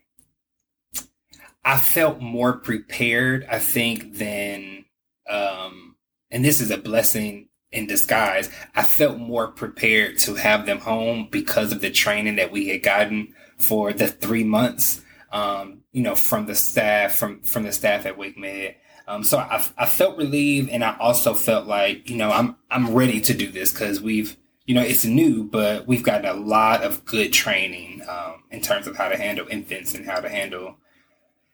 I 1.66 1.78
felt 1.78 2.22
more 2.22 2.54
prepared, 2.54 3.46
I 3.52 3.60
think, 3.60 4.16
than, 4.16 4.86
um, 5.30 5.98
and 6.32 6.46
this 6.46 6.62
is 6.62 6.72
a 6.72 6.78
blessing 6.78 7.50
in 7.74 7.88
disguise. 7.88 8.50
I 8.74 8.84
felt 8.84 9.18
more 9.18 9.50
prepared 9.50 10.18
to 10.20 10.36
have 10.36 10.66
them 10.66 10.80
home 10.80 11.28
because 11.30 11.74
of 11.74 11.82
the 11.82 11.92
training 11.92 12.38
that 12.38 12.54
we 12.54 12.70
had 12.70 12.84
gotten 12.84 13.36
for 13.60 13.94
the 13.94 14.08
three 14.08 14.44
months. 14.44 15.02
Um, 15.32 15.82
you 15.92 16.02
know, 16.02 16.16
from 16.16 16.48
the 16.48 16.56
staff, 16.56 17.16
from 17.16 17.42
from 17.42 17.64
the 17.64 17.72
staff 17.72 18.06
at 18.06 18.18
WakeMed. 18.18 18.76
Um, 19.08 19.24
so 19.24 19.40
I, 19.40 19.66
I 19.78 19.86
felt 19.86 20.18
relieved, 20.18 20.70
and 20.70 20.84
I 20.84 20.96
also 20.98 21.34
felt 21.34 21.68
like 21.68 22.10
you 22.10 22.16
know 22.16 22.32
I'm 22.32 22.56
I'm 22.72 22.94
ready 22.94 23.22
to 23.22 23.34
do 23.34 23.52
this 23.52 23.72
because 23.72 24.02
we've 24.02 24.38
you 24.66 24.76
know 24.76 24.82
it's 24.82 25.06
new, 25.06 25.44
but 25.44 25.88
we've 25.88 26.04
gotten 26.04 26.26
a 26.26 26.34
lot 26.34 26.84
of 26.84 27.06
good 27.06 27.34
training 27.34 28.02
um, 28.08 28.44
in 28.52 28.62
terms 28.62 28.88
of 28.88 28.96
how 28.96 29.10
to 29.10 29.18
handle 29.18 29.48
infants 29.50 29.96
and 29.96 30.06
how 30.06 30.20
to 30.20 30.30
handle 30.30 30.78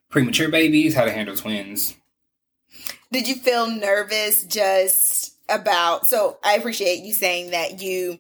premature 0.09 0.49
babies, 0.49 0.95
how 0.95 1.05
to 1.05 1.11
handle 1.11 1.35
twins. 1.35 1.95
Did 3.11 3.27
you 3.27 3.35
feel 3.35 3.67
nervous 3.67 4.43
just 4.43 5.35
about? 5.47 6.07
So 6.07 6.37
I 6.43 6.55
appreciate 6.55 7.03
you 7.03 7.13
saying 7.13 7.51
that 7.51 7.81
you 7.81 8.19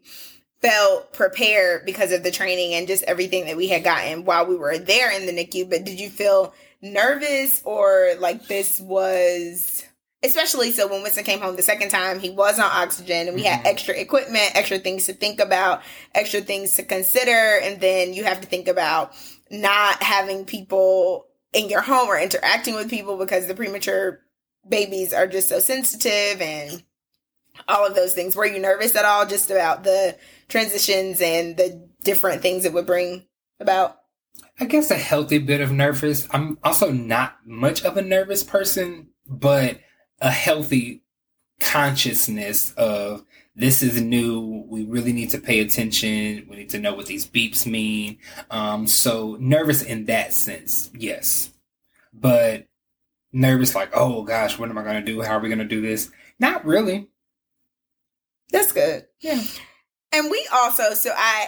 felt 0.61 1.13
prepared 1.13 1.85
because 1.85 2.11
of 2.11 2.23
the 2.23 2.31
training 2.31 2.73
and 2.73 2.87
just 2.87 3.03
everything 3.03 3.45
that 3.45 3.57
we 3.57 3.67
had 3.67 3.83
gotten 3.83 4.25
while 4.25 4.45
we 4.45 4.55
were 4.55 4.77
there 4.77 5.11
in 5.11 5.25
the 5.25 5.31
NICU. 5.31 5.69
But 5.69 5.83
did 5.83 5.99
you 5.99 6.09
feel 6.09 6.53
nervous 6.81 7.61
or 7.65 8.13
like 8.19 8.47
this 8.47 8.79
was? 8.79 9.83
Especially 10.23 10.71
so 10.71 10.87
when 10.87 11.03
Winston 11.03 11.23
came 11.23 11.39
home 11.39 11.55
the 11.55 11.61
second 11.61 11.89
time, 11.89 12.19
he 12.19 12.31
was 12.31 12.57
on 12.57 12.65
oxygen 12.65 13.27
and 13.27 13.35
we 13.35 13.43
had 13.43 13.63
Mhm. 13.63 13.67
extra 13.67 13.93
equipment, 13.93 14.55
extra 14.55 14.79
things 14.79 15.05
to 15.05 15.13
think 15.13 15.39
about, 15.39 15.83
extra 16.15 16.41
things 16.41 16.73
to 16.75 16.83
consider. 16.83 17.59
And 17.59 17.79
then 17.79 18.13
you 18.13 18.23
have 18.23 18.41
to 18.41 18.47
think 18.47 18.67
about 18.67 19.13
not 19.51 20.01
having 20.01 20.45
people 20.45 21.27
in 21.53 21.69
your 21.69 21.81
home 21.81 22.07
or 22.07 22.17
interacting 22.19 22.73
with 22.73 22.89
people 22.89 23.17
because 23.17 23.45
the 23.45 23.53
premature 23.53 24.21
babies 24.67 25.13
are 25.13 25.27
just 25.27 25.47
so 25.47 25.59
sensitive 25.59 26.41
and 26.41 26.83
all 27.67 27.85
of 27.85 27.95
those 27.95 28.13
things. 28.13 28.35
Were 28.35 28.45
you 28.45 28.59
nervous 28.59 28.95
at 28.95 29.05
all 29.05 29.25
just 29.25 29.51
about 29.51 29.83
the 29.83 30.17
transitions 30.47 31.21
and 31.21 31.57
the 31.57 31.87
different 32.03 32.41
things 32.41 32.65
it 32.65 32.73
would 32.73 32.85
bring 32.85 33.25
about? 33.59 33.97
I 34.59 34.65
guess 34.65 34.91
a 34.91 34.95
healthy 34.95 35.37
bit 35.37 35.61
of 35.61 35.71
nervous. 35.71 36.27
I'm 36.31 36.57
also 36.63 36.91
not 36.91 37.37
much 37.45 37.83
of 37.83 37.97
a 37.97 38.01
nervous 38.01 38.43
person, 38.43 39.07
but 39.27 39.79
a 40.21 40.31
healthy 40.31 41.03
consciousness 41.59 42.73
of 42.73 43.23
this 43.55 43.81
is 43.81 43.99
new. 44.01 44.65
We 44.67 44.83
really 44.83 45.13
need 45.13 45.29
to 45.31 45.39
pay 45.39 45.59
attention. 45.59 46.47
We 46.49 46.57
need 46.57 46.69
to 46.71 46.79
know 46.79 46.93
what 46.93 47.05
these 47.05 47.25
beeps 47.25 47.65
mean. 47.65 48.17
Um, 48.51 48.87
so 48.87 49.37
nervous 49.39 49.81
in 49.81 50.05
that 50.05 50.33
sense, 50.33 50.89
yes. 50.93 51.51
But 52.13 52.67
nervous 53.31 53.75
like, 53.75 53.91
oh 53.93 54.23
gosh, 54.23 54.57
what 54.57 54.69
am 54.69 54.77
I 54.77 54.83
going 54.83 55.03
to 55.03 55.11
do? 55.11 55.21
How 55.21 55.37
are 55.37 55.39
we 55.39 55.49
going 55.49 55.59
to 55.59 55.65
do 55.65 55.81
this? 55.81 56.09
Not 56.39 56.65
really. 56.65 57.09
That's 58.51 58.71
good. 58.71 59.05
Yeah. 59.19 59.41
And 60.13 60.31
we 60.31 60.47
also, 60.53 60.93
so 60.93 61.11
I, 61.15 61.47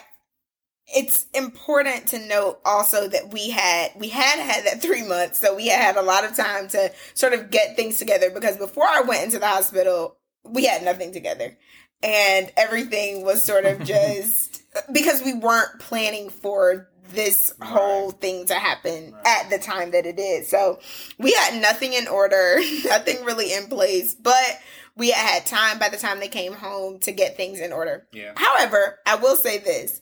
it's 0.87 1.25
important 1.33 2.07
to 2.07 2.19
note 2.27 2.59
also 2.65 3.07
that 3.09 3.31
we 3.33 3.49
had 3.49 3.91
we 3.97 4.07
had 4.07 4.39
had 4.39 4.65
that 4.65 4.81
three 4.81 5.05
months, 5.05 5.39
so 5.39 5.55
we 5.55 5.67
had 5.67 5.81
had 5.81 5.97
a 5.97 6.01
lot 6.01 6.23
of 6.23 6.35
time 6.35 6.67
to 6.69 6.91
sort 7.13 7.33
of 7.33 7.49
get 7.51 7.75
things 7.75 7.97
together. 7.97 8.29
Because 8.29 8.57
before 8.57 8.85
I 8.87 9.01
went 9.01 9.23
into 9.23 9.39
the 9.39 9.47
hospital, 9.47 10.17
we 10.45 10.65
had 10.65 10.83
nothing 10.83 11.11
together, 11.11 11.57
and 12.01 12.51
everything 12.55 13.25
was 13.25 13.43
sort 13.43 13.65
of 13.65 13.83
just 13.83 14.63
because 14.93 15.21
we 15.23 15.33
weren't 15.33 15.79
planning 15.79 16.29
for 16.29 16.89
this 17.11 17.53
Right. 17.59 17.69
whole 17.69 18.11
thing 18.11 18.45
to 18.47 18.53
happen 18.53 19.11
Right. 19.13 19.25
at 19.43 19.49
the 19.49 19.57
time 19.59 19.91
that 19.91 20.05
it 20.05 20.17
did. 20.17 20.45
So 20.45 20.79
we 21.17 21.31
had 21.33 21.61
nothing 21.61 21.93
in 21.93 22.07
order, 22.07 22.59
nothing 22.85 23.23
really 23.25 23.53
in 23.53 23.67
place, 23.67 24.13
but 24.13 24.59
we 24.97 25.11
had 25.11 25.27
had 25.27 25.45
time 25.45 25.79
by 25.79 25.89
the 25.89 25.97
time 25.97 26.19
they 26.19 26.27
came 26.27 26.53
home 26.53 26.99
to 26.99 27.11
get 27.11 27.37
things 27.37 27.59
in 27.59 27.71
order. 27.71 28.07
Yeah. 28.11 28.33
However, 28.35 28.99
I 29.05 29.15
will 29.15 29.35
say 29.35 29.59
this. 29.59 30.01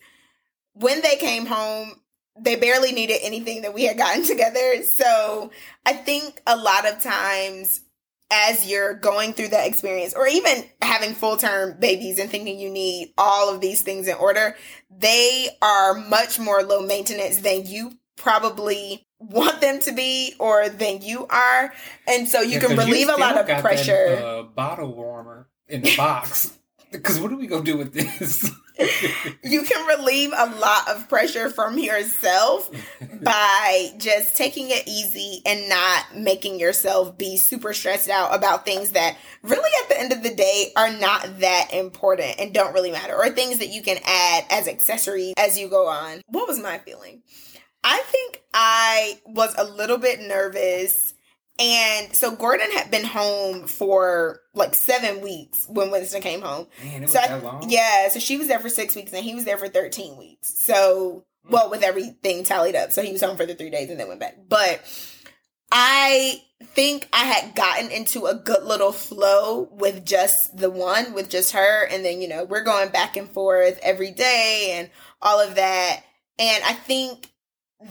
When 0.74 1.02
they 1.02 1.16
came 1.16 1.46
home, 1.46 1.94
they 2.40 2.56
barely 2.56 2.92
needed 2.92 3.20
anything 3.22 3.62
that 3.62 3.74
we 3.74 3.84
had 3.84 3.98
gotten 3.98 4.24
together. 4.28 4.84
So 4.84 5.52
I 5.86 5.94
think 5.94 6.42
a 6.48 6.56
lot 6.56 6.88
of 6.88 7.02
times 7.02 7.82
as 8.32 8.68
you're 8.68 8.96
going 8.96 9.34
through 9.34 9.50
that 9.50 9.68
experience 9.68 10.14
or 10.16 10.28
even 10.28 10.66
having 10.82 11.14
full 11.14 11.38
term 11.38 11.78
babies 11.80 12.18
and 12.18 12.30
thinking 12.30 12.60
you 12.60 12.70
need 12.70 13.14
all 13.18 13.54
of 13.54 13.62
these 13.62 13.82
things 13.84 14.08
in 14.08 14.16
order, 14.16 14.56
they 14.90 15.50
are 15.62 15.94
much 15.94 16.40
more 16.40 16.64
low 16.64 16.82
maintenance 16.82 17.38
than 17.38 17.66
you 17.66 17.92
probably 18.18 19.06
want 19.30 19.62
them 19.62 19.80
to 19.82 19.92
be 19.92 20.34
or 20.40 20.70
than 20.70 21.02
you 21.02 21.26
are. 21.28 21.74
And 22.08 22.28
so 22.28 22.42
you 22.42 22.60
Yeah, 22.60 22.68
can 22.68 22.78
relieve 22.78 23.10
a 23.10 23.16
lot 23.16 23.38
of 23.38 23.62
pressure. 23.62 24.16
That, 24.16 24.26
uh, 24.26 24.44
bottle 24.44 24.94
warmer 24.94 25.48
in 25.68 25.82
the 25.82 25.96
box. 25.96 26.52
Because 26.92 27.20
what 27.20 27.30
are 27.30 27.36
we 27.36 27.48
gonna 27.48 27.64
do 27.64 27.78
with 27.78 27.94
this? 27.94 28.50
you 29.44 29.64
can 29.64 29.86
relieve 29.86 30.32
a 30.36 30.46
lot 30.58 30.90
of 30.90 31.10
pressure 31.10 31.50
from 31.50 31.78
yourself 31.78 32.70
by 33.22 33.90
just 33.98 34.36
taking 34.36 34.70
it 34.70 34.88
easy 34.88 35.42
and 35.46 35.68
not 35.68 36.16
making 36.16 36.60
yourself 36.60 37.18
be 37.18 37.36
super 37.36 37.74
stressed 37.74 38.10
out 38.10 38.34
about 38.34 38.66
things 38.66 38.92
that 38.92 39.18
really 39.42 39.70
at 39.84 39.90
the 39.90 40.00
end 40.00 40.14
of 40.14 40.24
the 40.24 40.34
day 40.34 40.72
are 40.78 40.92
not 40.92 41.40
that 41.40 41.74
important 41.74 42.40
and 42.40 42.54
don't 42.54 42.74
really 42.74 42.92
matter 42.92 43.16
or 43.16 43.30
things 43.30 43.60
that 43.60 43.70
you 43.70 43.82
can 43.82 43.98
add 44.06 44.46
as 44.50 44.68
accessories 44.68 45.34
as 45.38 45.58
you 45.58 45.68
go 45.68 45.88
on. 45.88 46.22
What 46.28 46.48
was 46.48 46.60
my 46.60 46.78
feeling? 46.78 47.24
I 47.88 48.02
think 48.08 48.42
I 48.54 49.22
was 49.26 49.54
a 49.58 49.64
little 49.64 49.98
bit 50.00 50.20
nervous. 50.20 51.14
And 51.60 52.14
so 52.14 52.36
Gordon 52.36 52.70
had 52.72 52.92
been 52.92 53.06
home 53.06 53.68
for 53.68 54.42
like 54.54 54.74
seven 54.76 55.22
weeks 55.22 55.66
when 55.70 55.92
Winston 55.92 56.22
came 56.22 56.42
home. 56.42 56.68
Man, 56.84 56.96
it 56.96 57.02
was 57.04 57.14
So 57.14 57.20
I- 57.20 57.28
that 57.28 57.44
long. 57.44 57.70
Yeah, 57.70 58.10
so 58.10 58.20
she 58.20 58.38
was 58.38 58.48
there 58.48 58.60
for 58.60 58.70
six 58.70 58.96
weeks 58.96 59.14
and 59.14 59.24
he 59.24 59.36
was 59.36 59.46
there 59.46 59.58
for 59.58 59.70
13 59.70 60.18
weeks. 60.18 60.52
So, 60.64 61.24
well, 61.50 61.70
with 61.70 61.84
everything 61.84 62.44
tallied 62.44 62.76
up. 62.76 62.92
So 62.92 63.04
he 63.04 63.12
was 63.14 63.22
home 63.22 63.38
for 63.38 63.46
the 63.46 63.56
three 63.56 63.70
days 63.70 63.90
and 63.90 64.00
then 64.00 64.08
went 64.08 64.20
back. 64.20 64.36
But 64.50 64.82
I 65.72 66.42
think 66.74 67.08
I 67.14 67.24
had 67.26 67.56
gotten 67.56 67.92
into 67.92 68.26
a 68.26 68.36
good 68.36 68.64
little 68.64 68.92
flow 68.92 69.70
with 69.72 70.06
just 70.06 70.58
the 70.58 70.70
one, 70.70 71.14
with 71.14 71.30
just 71.30 71.52
her. 71.54 71.86
And 71.86 72.04
then, 72.04 72.22
you 72.22 72.28
know, 72.28 72.44
we're 72.44 72.64
going 72.64 72.90
back 72.90 73.16
and 73.16 73.30
forth 73.30 73.80
every 73.82 74.12
day 74.12 74.72
and 74.74 74.90
all 75.22 75.40
of 75.40 75.56
that. 75.56 76.02
And 76.40 76.64
I 76.64 76.74
think 76.74 77.30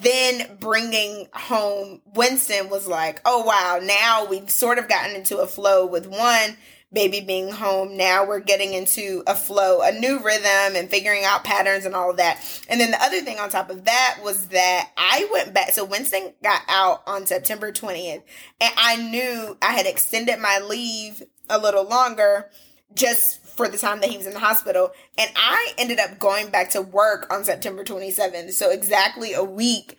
then 0.03 0.57
bringing 0.59 1.29
home 1.33 2.00
Winston 2.14 2.71
was 2.71 2.87
like, 2.87 3.21
oh 3.25 3.45
wow, 3.45 3.81
now 3.83 4.26
we've 4.29 4.50
sort 4.50 4.79
of 4.79 4.88
gotten 4.88 5.14
into 5.14 5.38
a 5.38 5.47
flow 5.47 5.87
with 5.87 6.07
one 6.07 6.57
baby 6.95 7.21
being 7.21 7.50
home. 7.50 7.97
Now 7.97 8.25
we're 8.25 8.41
getting 8.41 8.73
into 8.73 9.23
a 9.26 9.35
flow, 9.35 9.83
a 9.83 9.93
new 9.93 10.21
rhythm 10.21 10.76
and 10.76 10.88
figuring 10.88 11.25
out 11.25 11.45
patterns 11.45 11.85
and 11.85 11.95
all 11.95 12.11
of 12.11 12.17
that. 12.17 12.41
And 12.69 12.81
then 12.81 12.93
the 12.93 13.03
other 13.03 13.21
thing 13.21 13.38
on 13.38 13.50
top 13.50 13.69
of 13.69 13.85
that 13.85 14.21
was 14.23 14.49
that 14.49 14.91
I 14.97 15.29
went 15.33 15.53
back. 15.53 15.73
So 15.73 15.85
Winston 15.85 16.33
got 16.43 16.62
out 16.69 17.03
on 17.07 17.26
September 17.26 17.73
20th 17.73 18.23
and 18.61 18.75
I 18.76 18.97
knew 18.97 19.59
I 19.61 19.73
had 19.73 19.87
extended 19.87 20.38
my 20.38 20.61
leave 20.61 21.23
a 21.50 21.59
little 21.59 21.87
longer 21.87 22.50
just 22.94 23.44
for 23.46 23.68
the 23.68 23.78
time 23.78 24.00
that 24.00 24.10
he 24.10 24.16
was 24.16 24.26
in 24.26 24.32
the 24.32 24.40
hospital. 24.40 24.90
And 25.16 25.30
I 25.36 25.72
ended 25.78 26.00
up 26.00 26.18
going 26.18 26.50
back 26.50 26.70
to 26.70 26.82
work 26.82 27.32
on 27.32 27.44
September 27.44 27.84
27th. 27.84 28.52
So 28.52 28.70
exactly 28.70 29.32
a 29.32 29.44
week 29.44 29.96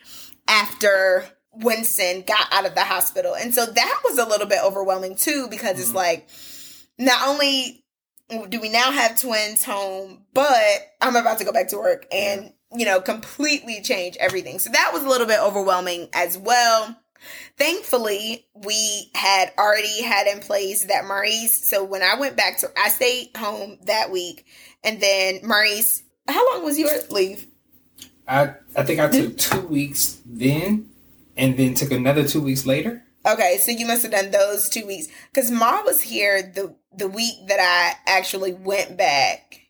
after 0.48 1.26
Winston 1.54 2.24
got 2.28 2.52
out 2.52 2.66
of 2.66 2.76
the 2.76 2.84
hospital. 2.84 3.34
And 3.34 3.56
so 3.56 3.66
that 3.66 4.02
was 4.04 4.18
a 4.18 4.26
little 4.26 4.48
bit 4.48 4.60
overwhelming 4.64 5.16
too, 5.16 5.48
because 5.50 5.80
it's 5.80 5.92
Mhm. 5.92 5.96
like, 5.96 6.28
not 6.98 7.28
only 7.28 7.84
do 8.50 8.60
we 8.60 8.70
now 8.70 8.92
have 8.92 9.20
twins 9.20 9.64
home, 9.64 10.26
but 10.34 10.96
I'm 11.00 11.16
about 11.16 11.38
to 11.38 11.46
go 11.46 11.52
back 11.52 11.70
to 11.70 11.78
work 11.78 12.08
and, 12.12 12.54
you 12.76 12.84
know, 12.84 13.00
completely 13.00 13.82
change 13.82 14.18
everything. 14.18 14.60
So 14.60 14.70
that 14.72 14.92
was 14.94 15.04
a 15.04 15.08
little 15.08 15.28
bit 15.28 15.40
overwhelming 15.40 16.10
as 16.12 16.38
well. 16.38 16.96
Thankfully, 17.58 18.46
we 18.54 19.10
had 19.16 19.52
already 19.58 20.02
had 20.02 20.28
in 20.28 20.40
place 20.40 20.86
that 20.86 21.06
Maurice. 21.06 21.68
So 21.68 21.84
when 21.84 22.04
I 22.04 22.20
went 22.20 22.36
back 22.36 22.60
to, 22.60 22.70
I 22.78 22.90
stayed 22.90 23.36
home 23.38 23.78
that 23.84 24.12
week, 24.12 24.46
and 24.84 25.02
then 25.02 25.40
Maurice. 25.44 26.04
How 26.28 26.54
long 26.54 26.64
was 26.64 26.78
your 26.80 26.90
leave? 27.10 27.48
I 28.28 28.56
I 28.76 28.84
think 28.84 29.00
I 29.00 29.10
took 29.10 29.38
two 29.38 29.62
weeks 29.68 30.20
then, 30.26 30.90
and 31.38 31.58
then 31.58 31.74
took 31.74 31.92
another 31.92 32.28
two 32.28 32.42
weeks 32.42 32.66
later. 32.66 33.04
Okay, 33.26 33.58
so 33.58 33.72
you 33.72 33.88
must 33.88 34.04
have 34.04 34.12
done 34.12 34.32
those 34.32 34.70
two 34.70 34.86
weeks 34.86 35.08
because 35.34 35.50
Ma 35.50 35.82
was 35.84 36.02
here 36.02 36.42
the 36.44 36.76
the 36.96 37.08
week 37.08 37.48
that 37.48 37.60
I 37.60 38.12
actually 38.12 38.54
went 38.54 38.98
back. 38.98 39.65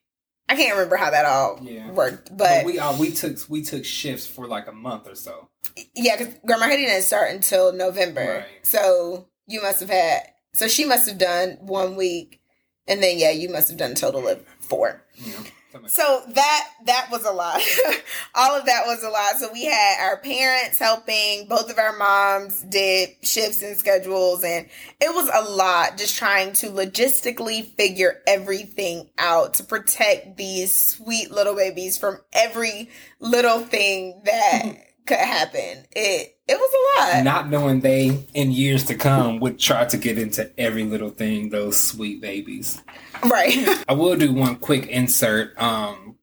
I 0.48 0.56
can't 0.56 0.74
remember 0.74 0.96
how 0.96 1.10
that 1.12 1.26
all 1.26 1.60
Yeah. 1.64 1.90
worked, 1.92 2.30
But, 2.30 2.38
but, 2.38 2.66
we 2.66 2.78
uh, 2.80 2.96
we 2.98 3.12
took 3.12 3.38
we 3.50 3.64
took 3.64 3.84
shifts 3.86 4.28
for 4.28 4.48
like 4.48 4.68
a 4.68 4.72
month 4.72 5.08
or 5.08 5.16
so. 5.16 5.50
yeah, 5.96 6.18
because 6.18 6.36
Grandma 6.46 6.66
Hetty 6.68 6.86
didn't 6.86 7.04
start 7.04 7.32
until 7.32 7.74
November, 7.74 8.44
Right. 8.46 8.66
so 8.66 9.28
you 9.48 9.62
must 9.62 9.80
have 9.80 9.90
had. 9.90 10.22
So 10.54 10.68
she 10.68 10.86
must 10.86 11.08
have 11.10 11.18
done 11.18 11.58
one 11.62 11.96
week, 11.96 12.40
and 12.88 13.02
then 13.02 13.18
yeah, 13.18 13.32
you 13.32 13.50
must 13.50 13.68
have 13.70 13.78
done 13.78 13.92
a 13.92 13.96
total 13.96 14.28
of 14.28 14.46
four. 14.60 15.04
Stomach. 15.20 15.52
So 15.88 16.24
that 16.30 16.70
that 16.86 17.08
was 17.12 17.26
a 17.26 17.32
lot. 17.32 17.62
All 18.36 18.58
of 18.58 18.66
that 18.66 18.84
was 18.86 19.04
a 19.04 19.10
lot. 19.10 19.36
So 19.38 19.52
we 19.52 19.66
had 19.66 19.98
our 20.02 20.18
parents 20.18 20.80
helping. 20.80 21.48
Both 21.48 21.70
of 21.70 21.78
our 21.78 21.98
moms 21.98 22.64
did 22.64 23.10
shifts 23.22 23.62
and 23.62 23.78
schedules, 23.78 24.44
and 24.44 24.68
it 25.02 25.14
was 25.14 25.30
a 25.34 25.50
lot. 25.50 25.98
Just 25.98 26.18
trying 26.18 26.54
to 26.54 26.68
logistically 26.68 27.66
figure 27.76 28.22
everything 28.28 29.10
out 29.18 29.56
to 29.56 29.64
protect 29.64 30.38
these 30.38 30.74
sweet 30.94 31.32
little 31.32 31.56
babies 31.56 31.98
from 31.98 32.18
every 32.34 32.90
little 33.20 33.60
thing 33.60 34.22
that 34.26 34.64
could 35.06 35.18
happen. 35.18 35.86
It 35.92 36.38
it 36.48 36.58
was 36.58 36.75
a 36.98 37.24
not 37.24 37.50
knowing 37.50 37.80
they 37.80 38.26
in 38.34 38.52
years 38.52 38.84
to 38.86 38.96
come 38.96 39.40
would 39.40 39.60
try 39.60 39.86
to 39.86 39.98
get 39.98 40.18
into 40.18 40.50
every 40.60 40.84
little 40.84 41.10
thing 41.10 41.50
those 41.50 41.78
sweet 41.78 42.22
babies 42.22 42.82
right. 43.26 43.84
i 43.88 43.94
will 43.94 44.16
do 44.16 44.34
one 44.34 44.56
quick 44.56 44.88
insert 44.88 45.60
um 45.62 46.16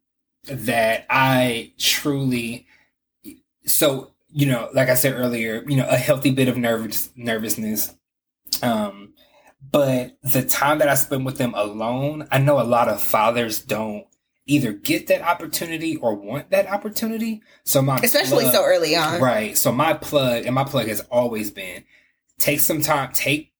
that 0.44 1.06
i 1.10 1.72
truly 1.78 2.66
so 3.64 4.12
you 4.30 4.46
know 4.46 4.68
like 4.72 4.88
i 4.88 4.94
said 4.94 5.14
earlier 5.14 5.62
you 5.66 5.76
know 5.76 5.86
a 5.88 5.96
healthy 5.96 6.30
bit 6.30 6.48
of 6.48 6.56
nervous 6.56 7.10
nervousness 7.16 7.94
um 8.62 9.12
but 9.70 10.16
the 10.22 10.42
time 10.42 10.78
that 10.78 10.88
i 10.88 10.94
spend 10.94 11.24
with 11.24 11.38
them 11.38 11.54
alone 11.54 12.26
i 12.30 12.38
know 12.38 12.60
a 12.60 12.64
lot 12.64 12.88
of 12.88 13.00
fathers 13.00 13.60
don't 13.60 14.06
either 14.46 14.72
get 14.72 15.06
that 15.06 15.22
opportunity 15.22 15.96
or 15.96 16.14
want 16.14 16.50
that 16.50 16.66
opportunity 16.66 17.40
so 17.64 17.80
my 17.80 17.96
Especially 17.98 18.42
plug- 18.44 18.54
so 18.54 18.64
early 18.64 18.96
on. 18.96 19.20
Right. 19.20 19.56
So 19.56 19.70
my 19.72 19.94
plug 19.94 20.46
and 20.46 20.54
my 20.54 20.64
plug 20.64 20.88
has 20.88 21.00
always 21.10 21.50
been 21.50 21.84
take 22.38 22.60
some 22.60 22.82
time, 22.82 23.12
take 23.12 23.52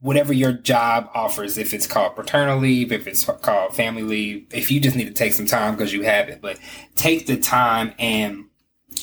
whatever 0.00 0.34
your 0.34 0.52
job 0.52 1.08
offers, 1.14 1.56
if 1.56 1.72
it's 1.72 1.86
called 1.86 2.14
paternal 2.14 2.58
leave, 2.58 2.92
if 2.92 3.06
it's 3.06 3.24
called 3.24 3.74
family 3.74 4.02
leave, 4.02 4.46
if 4.52 4.70
you 4.70 4.78
just 4.78 4.94
need 4.94 5.06
to 5.06 5.14
take 5.14 5.32
some 5.32 5.46
time 5.46 5.74
because 5.74 5.94
you 5.94 6.02
have 6.02 6.28
it, 6.28 6.42
but 6.42 6.58
take 6.94 7.26
the 7.26 7.38
time 7.38 7.94
and 7.98 8.44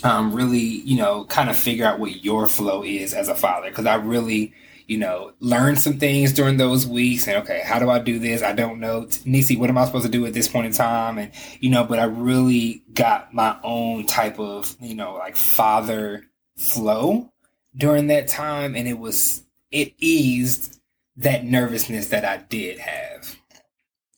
um, 0.04 0.32
really, 0.32 0.60
you 0.60 0.96
know, 0.96 1.26
kind 1.26 1.50
of 1.50 1.58
figure 1.58 1.86
out 1.86 2.00
what 2.00 2.24
your 2.24 2.46
flow 2.46 2.84
is 2.84 3.16
as 3.16 3.30
a 3.30 3.36
father. 3.36 3.72
Cause 3.72 3.88
I 3.88 3.96
really, 3.96 4.54
you 4.92 4.98
know, 4.98 5.32
learn 5.40 5.78
some 5.78 5.98
things 5.98 6.34
during 6.34 6.58
those 6.58 6.86
weeks 6.86 7.26
and 7.26 7.38
okay, 7.38 7.62
how 7.64 7.80
do 7.80 7.90
I 7.90 7.98
do 8.00 8.20
this? 8.20 8.44
I 8.44 8.52
don't 8.52 8.82
know. 8.82 9.08
Nisi, 9.24 9.56
what 9.56 9.70
am 9.70 9.78
I 9.78 9.86
supposed 9.86 10.04
to 10.06 10.12
do 10.12 10.26
at 10.26 10.34
this 10.34 10.50
point 10.50 10.66
in 10.66 10.74
time? 10.74 11.18
And, 11.18 11.32
you 11.62 11.70
know, 11.70 11.86
but 11.86 11.98
I 11.98 12.04
really 12.04 12.84
got 12.94 13.34
my 13.34 13.56
own 13.64 14.06
type 14.06 14.38
of, 14.38 14.76
you 14.82 14.94
know, 14.94 15.14
like 15.14 15.38
father 15.38 16.24
flow 16.58 17.32
during 17.74 18.08
that 18.08 18.28
time. 18.28 18.76
And 18.76 18.86
it 18.86 19.00
was, 19.00 19.46
it 19.72 19.94
eased 19.98 20.78
that 21.16 21.46
nervousness 21.46 22.08
that 22.08 22.26
I 22.26 22.44
did 22.50 22.78
have. 22.80 23.38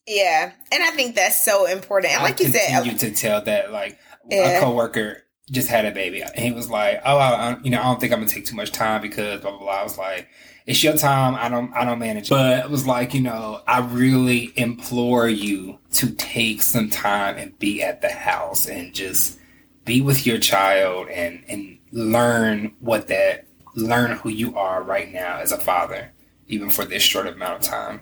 Yeah. 0.07 0.53
And 0.71 0.83
I 0.83 0.89
think 0.89 1.13
that's 1.15 1.45
so 1.45 1.67
important. 1.67 2.13
And 2.13 2.23
like 2.23 2.41
I 2.41 2.45
you 2.45 2.49
said, 2.51 2.67
continue 2.67 2.95
uh, 2.95 2.99
to 2.99 3.11
tell 3.11 3.41
that 3.43 3.71
like 3.71 3.99
Yeah. 4.27 4.57
a 4.57 4.59
coworker 4.59 5.19
just 5.51 5.67
had 5.67 5.85
a 5.85 5.91
baby, 5.91 6.23
and 6.23 6.39
he 6.39 6.53
was 6.53 6.69
like, 6.69 7.01
"Oh, 7.05 7.17
I, 7.17 7.51
I- 7.51 7.57
you 7.63 7.69
know, 7.69 7.79
I 7.79 7.83
don't 7.83 7.99
think 7.99 8.13
I'm 8.13 8.19
gonna 8.19 8.31
take 8.31 8.45
too 8.45 8.55
much 8.55 8.71
time 8.71 9.01
because 9.01 9.41
blah 9.41 9.51
blah 9.51 9.59
blah." 9.59 9.81
I 9.81 9.83
was 9.83 9.97
like, 9.97 10.29
"It's 10.65 10.83
your 10.83 10.97
time. 10.97 11.35
I 11.35 11.49
don't, 11.49 11.73
I 11.73 11.85
don't 11.85 11.99
manage." 11.99 12.27
it." 12.27 12.29
But 12.29 12.59
it 12.59 12.69
was 12.69 12.87
like, 12.87 13.13
you 13.13 13.21
know, 13.21 13.61
I 13.67 13.79
really 13.79 14.51
implore 14.55 15.27
you 15.27 15.79
to 15.93 16.11
take 16.11 16.61
some 16.61 16.89
time 16.89 17.37
and 17.37 17.57
be 17.59 17.81
at 17.83 18.01
the 18.01 18.09
house 18.09 18.67
and 18.67 18.93
just 18.93 19.39
be 19.85 20.01
with 20.01 20.25
your 20.25 20.39
child 20.39 21.09
and 21.09 21.43
and 21.47 21.77
learn 21.91 22.73
what 22.79 23.07
that 23.07 23.45
learn 23.75 24.11
who 24.17 24.29
you 24.29 24.55
are 24.57 24.83
right 24.83 25.11
now 25.11 25.39
as 25.39 25.51
a 25.51 25.57
father, 25.57 26.11
even 26.47 26.69
for 26.69 26.85
this 26.85 27.03
short 27.03 27.27
amount 27.27 27.55
of 27.55 27.61
time. 27.61 28.01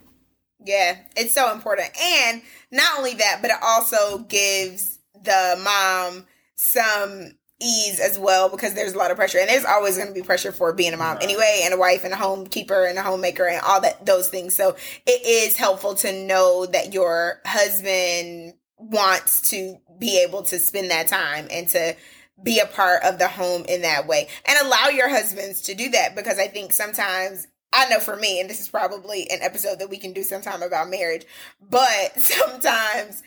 Yeah, 0.63 0.97
it's 1.15 1.34
so 1.34 1.52
important. 1.52 1.89
And 2.00 2.41
not 2.71 2.97
only 2.97 3.15
that, 3.15 3.39
but 3.41 3.52
it 3.52 3.58
also 3.62 4.19
gives 4.19 5.00
the 5.24 5.60
mom 5.63 6.26
some 6.56 7.32
ease 7.62 8.00
as 8.00 8.17
well 8.17 8.50
because 8.50 8.74
there's 8.74 8.93
a 8.93 8.97
lot 8.97 9.12
of 9.12 9.17
pressure. 9.17 9.38
And 9.39 9.50
there's 9.50 9.65
always 9.65 9.97
going 9.97 10.10
to 10.10 10.13
be 10.13 10.21
pressure 10.21 10.52
for 10.52 10.74
being 10.74 10.93
a 10.93 10.97
mom 10.97 11.15
Right. 11.15 11.24
anyway 11.24 11.62
and 11.63 11.74
a 11.74 11.78
wife 11.78 12.04
and 12.04 12.13
a 12.13 12.17
homekeeper 12.17 12.89
and 12.89 12.97
a 12.97 13.04
homemaker 13.04 13.47
and 13.47 13.62
all 13.62 13.82
that 13.82 14.06
those 14.06 14.30
things. 14.30 14.56
So 14.56 14.76
it 15.06 15.26
is 15.26 15.58
helpful 15.58 15.95
to 15.95 16.26
know 16.26 16.65
that 16.65 16.93
your 16.93 17.41
husband 17.45 18.54
wants 18.78 19.50
to 19.52 19.78
be 20.00 20.24
able 20.28 20.41
to 20.43 20.58
spend 20.58 20.89
that 20.91 21.08
time 21.08 21.47
and 21.52 21.67
to 21.69 21.95
be 22.41 22.60
a 22.60 22.65
part 22.65 23.04
of 23.04 23.19
the 23.19 23.28
home 23.28 23.65
in 23.69 23.84
that 23.84 24.08
way. 24.08 24.28
And 24.45 24.58
allow 24.65 24.88
your 24.88 25.10
husbands 25.10 25.62
to 25.62 25.76
do 25.76 25.89
that 25.89 26.15
because 26.15 26.39
i 26.39 26.47
think 26.47 26.74
sometimes 26.74 27.47
I 27.74 27.88
know 27.88 28.00
for 28.00 28.15
me, 28.17 28.41
and 28.41 28.50
this 28.50 28.60
is 28.60 28.67
probably 28.67 29.30
an 29.30 29.39
episode 29.41 29.80
that 29.80 29.89
we 29.89 29.97
can 29.97 30.12
do 30.12 30.24
sometime 30.24 30.62
about 30.62 30.89
marriage, 30.89 31.26
but 31.62 32.12
sometimes 32.21 33.24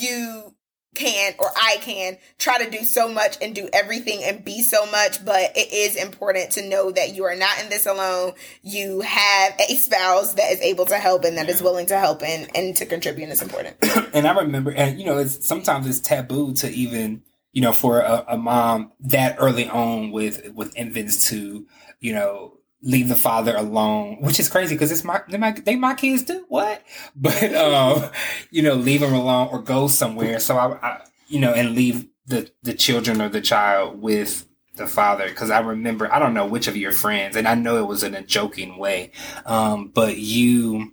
you 0.00 0.54
can 0.94 1.34
or 1.38 1.46
I 1.56 1.76
can 1.80 2.18
try 2.38 2.64
to 2.64 2.70
do 2.70 2.84
so 2.84 3.08
much 3.08 3.36
and 3.40 3.54
do 3.54 3.68
everything 3.72 4.22
and 4.24 4.44
be 4.44 4.62
so 4.62 4.86
much, 4.86 5.24
but 5.24 5.56
it 5.56 5.72
is 5.72 5.96
important 5.96 6.52
to 6.52 6.68
know 6.68 6.90
that 6.90 7.14
you 7.14 7.24
are 7.24 7.36
not 7.36 7.60
in 7.62 7.68
this 7.68 7.86
alone. 7.86 8.32
You 8.62 9.00
have 9.00 9.54
a 9.60 9.74
spouse 9.74 10.34
that 10.34 10.50
is 10.52 10.60
able 10.60 10.86
to 10.86 10.96
help 10.96 11.24
and 11.24 11.36
that 11.38 11.48
is 11.48 11.60
Yeah. 11.60 11.64
willing 11.64 11.86
to 11.86 11.98
help 11.98 12.22
and, 12.22 12.48
and 12.56 12.76
to 12.76 12.86
contribute 12.86 13.28
is 13.28 13.42
important. 13.42 13.76
and 14.14 14.26
I 14.26 14.36
remember, 14.40 14.72
and 14.72 14.98
you 14.98 15.06
know, 15.06 15.18
it's 15.18 15.46
sometimes 15.46 15.86
it's 15.86 16.00
taboo 16.00 16.54
to 16.54 16.68
even, 16.70 17.22
you 17.52 17.62
know, 17.62 17.72
for 17.72 18.00
a, 18.00 18.24
a 18.28 18.36
mom 18.38 18.92
that 19.00 19.36
early 19.38 19.68
on 19.68 20.10
with 20.10 20.50
with 20.54 20.76
infants 20.76 21.28
to, 21.30 21.66
you 22.00 22.12
know, 22.12 22.57
leave 22.82 23.08
the 23.08 23.16
father 23.16 23.56
alone, 23.56 24.18
which 24.20 24.38
is 24.38 24.48
crazy 24.48 24.74
because 24.74 24.92
it's 24.92 25.04
my 25.04 25.22
they 25.28 25.38
my 25.38 25.50
they 25.52 25.76
my 25.76 25.94
kids 25.94 26.22
do 26.22 26.44
what, 26.48 26.82
but 27.16 27.54
um, 27.54 28.10
you 28.50 28.62
know, 28.62 28.74
leave 28.74 29.00
them 29.00 29.14
alone 29.14 29.48
or 29.50 29.60
go 29.60 29.88
somewhere. 29.88 30.40
So 30.40 30.56
I, 30.56 30.76
I 30.76 31.00
you 31.28 31.40
know, 31.40 31.52
and 31.52 31.74
leave 31.74 32.06
the 32.26 32.50
the 32.62 32.74
children 32.74 33.20
or 33.20 33.28
the 33.28 33.40
child 33.40 34.00
with 34.00 34.46
the 34.76 34.86
father 34.86 35.28
because 35.28 35.50
I 35.50 35.60
remember 35.60 36.12
I 36.12 36.18
don't 36.18 36.34
know 36.34 36.46
which 36.46 36.68
of 36.68 36.76
your 36.76 36.92
friends, 36.92 37.36
and 37.36 37.48
I 37.48 37.54
know 37.54 37.78
it 37.78 37.86
was 37.86 38.02
in 38.02 38.14
a 38.14 38.22
joking 38.22 38.78
way, 38.78 39.12
um, 39.46 39.88
but 39.88 40.16
you. 40.16 40.92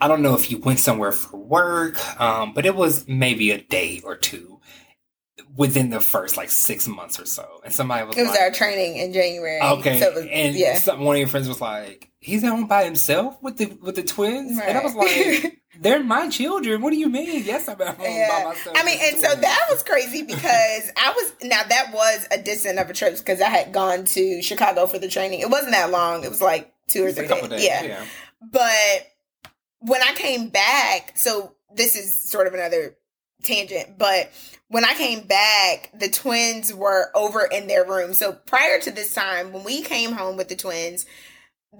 I 0.00 0.08
don't 0.08 0.22
know 0.22 0.34
if 0.34 0.50
you 0.50 0.58
went 0.58 0.80
somewhere 0.80 1.12
for 1.12 1.36
work, 1.36 2.20
um, 2.20 2.52
but 2.52 2.66
it 2.66 2.74
was 2.74 3.06
maybe 3.08 3.52
a 3.52 3.62
day 3.62 4.02
or 4.04 4.16
two 4.16 4.53
within 5.56 5.90
the 5.90 6.00
first 6.00 6.36
like 6.36 6.50
six 6.50 6.88
months 6.88 7.20
or 7.20 7.26
so. 7.26 7.60
And 7.64 7.72
somebody 7.72 8.06
was 8.06 8.16
It 8.16 8.22
was 8.22 8.30
like, 8.30 8.40
our 8.40 8.50
training 8.50 8.96
in 8.96 9.12
January. 9.12 9.60
okay. 9.60 10.00
So 10.00 10.12
was, 10.12 10.26
and 10.30 10.54
yeah. 10.54 10.78
some, 10.78 11.00
one 11.00 11.16
of 11.16 11.20
your 11.20 11.28
friends 11.28 11.48
was 11.48 11.60
like, 11.60 12.10
he's 12.18 12.42
at 12.42 12.50
home 12.50 12.66
by 12.66 12.84
himself 12.84 13.40
with 13.42 13.58
the 13.58 13.66
with 13.80 13.96
the 13.96 14.02
twins. 14.02 14.58
And 14.58 14.78
I 14.78 14.82
was 14.82 14.94
like, 14.94 15.60
they're 15.80 16.02
my 16.02 16.28
children. 16.28 16.80
What 16.80 16.90
do 16.90 16.96
you 16.96 17.08
mean? 17.08 17.44
Yes, 17.44 17.68
I'm 17.68 17.80
at 17.80 17.96
home 17.96 17.98
by 17.98 18.44
myself. 18.44 18.76
I 18.78 18.84
mean, 18.84 18.98
and 19.00 19.16
so 19.20 19.34
that 19.34 19.66
was 19.70 19.82
crazy 19.82 20.22
because 20.22 20.90
I 20.96 21.12
was 21.14 21.32
now 21.42 21.62
that 21.62 21.90
was 21.92 22.26
a 22.30 22.42
distant 22.42 22.78
of 22.78 22.90
a 22.90 22.92
trip 22.92 23.16
because 23.16 23.40
I 23.40 23.48
had 23.48 23.72
gone 23.72 24.06
to 24.06 24.42
Chicago 24.42 24.86
for 24.86 24.98
the 24.98 25.08
training. 25.08 25.40
It 25.40 25.50
wasn't 25.50 25.72
that 25.72 25.90
long. 25.90 26.24
It 26.24 26.30
was 26.30 26.42
like 26.42 26.72
two 26.88 27.04
or 27.04 27.12
three 27.12 27.28
couple 27.28 27.48
days. 27.48 27.60
days. 27.60 27.68
Yeah. 27.68 27.84
yeah. 27.84 28.04
But 28.50 29.06
when 29.80 30.02
I 30.02 30.12
came 30.14 30.48
back, 30.48 31.12
so 31.16 31.54
this 31.74 31.94
is 31.94 32.16
sort 32.30 32.46
of 32.46 32.54
another 32.54 32.96
tangent, 33.44 33.98
but 33.98 34.32
when 34.68 34.84
I 34.84 34.94
came 34.94 35.26
back, 35.26 35.90
the 35.98 36.08
twins 36.08 36.72
were 36.72 37.10
over 37.14 37.44
in 37.44 37.68
their 37.68 37.86
room. 37.86 38.14
So 38.14 38.32
prior 38.32 38.80
to 38.80 38.90
this 38.90 39.14
time, 39.14 39.52
when 39.52 39.62
we 39.62 39.82
came 39.82 40.12
home 40.12 40.36
with 40.36 40.48
the 40.48 40.56
twins, 40.56 41.06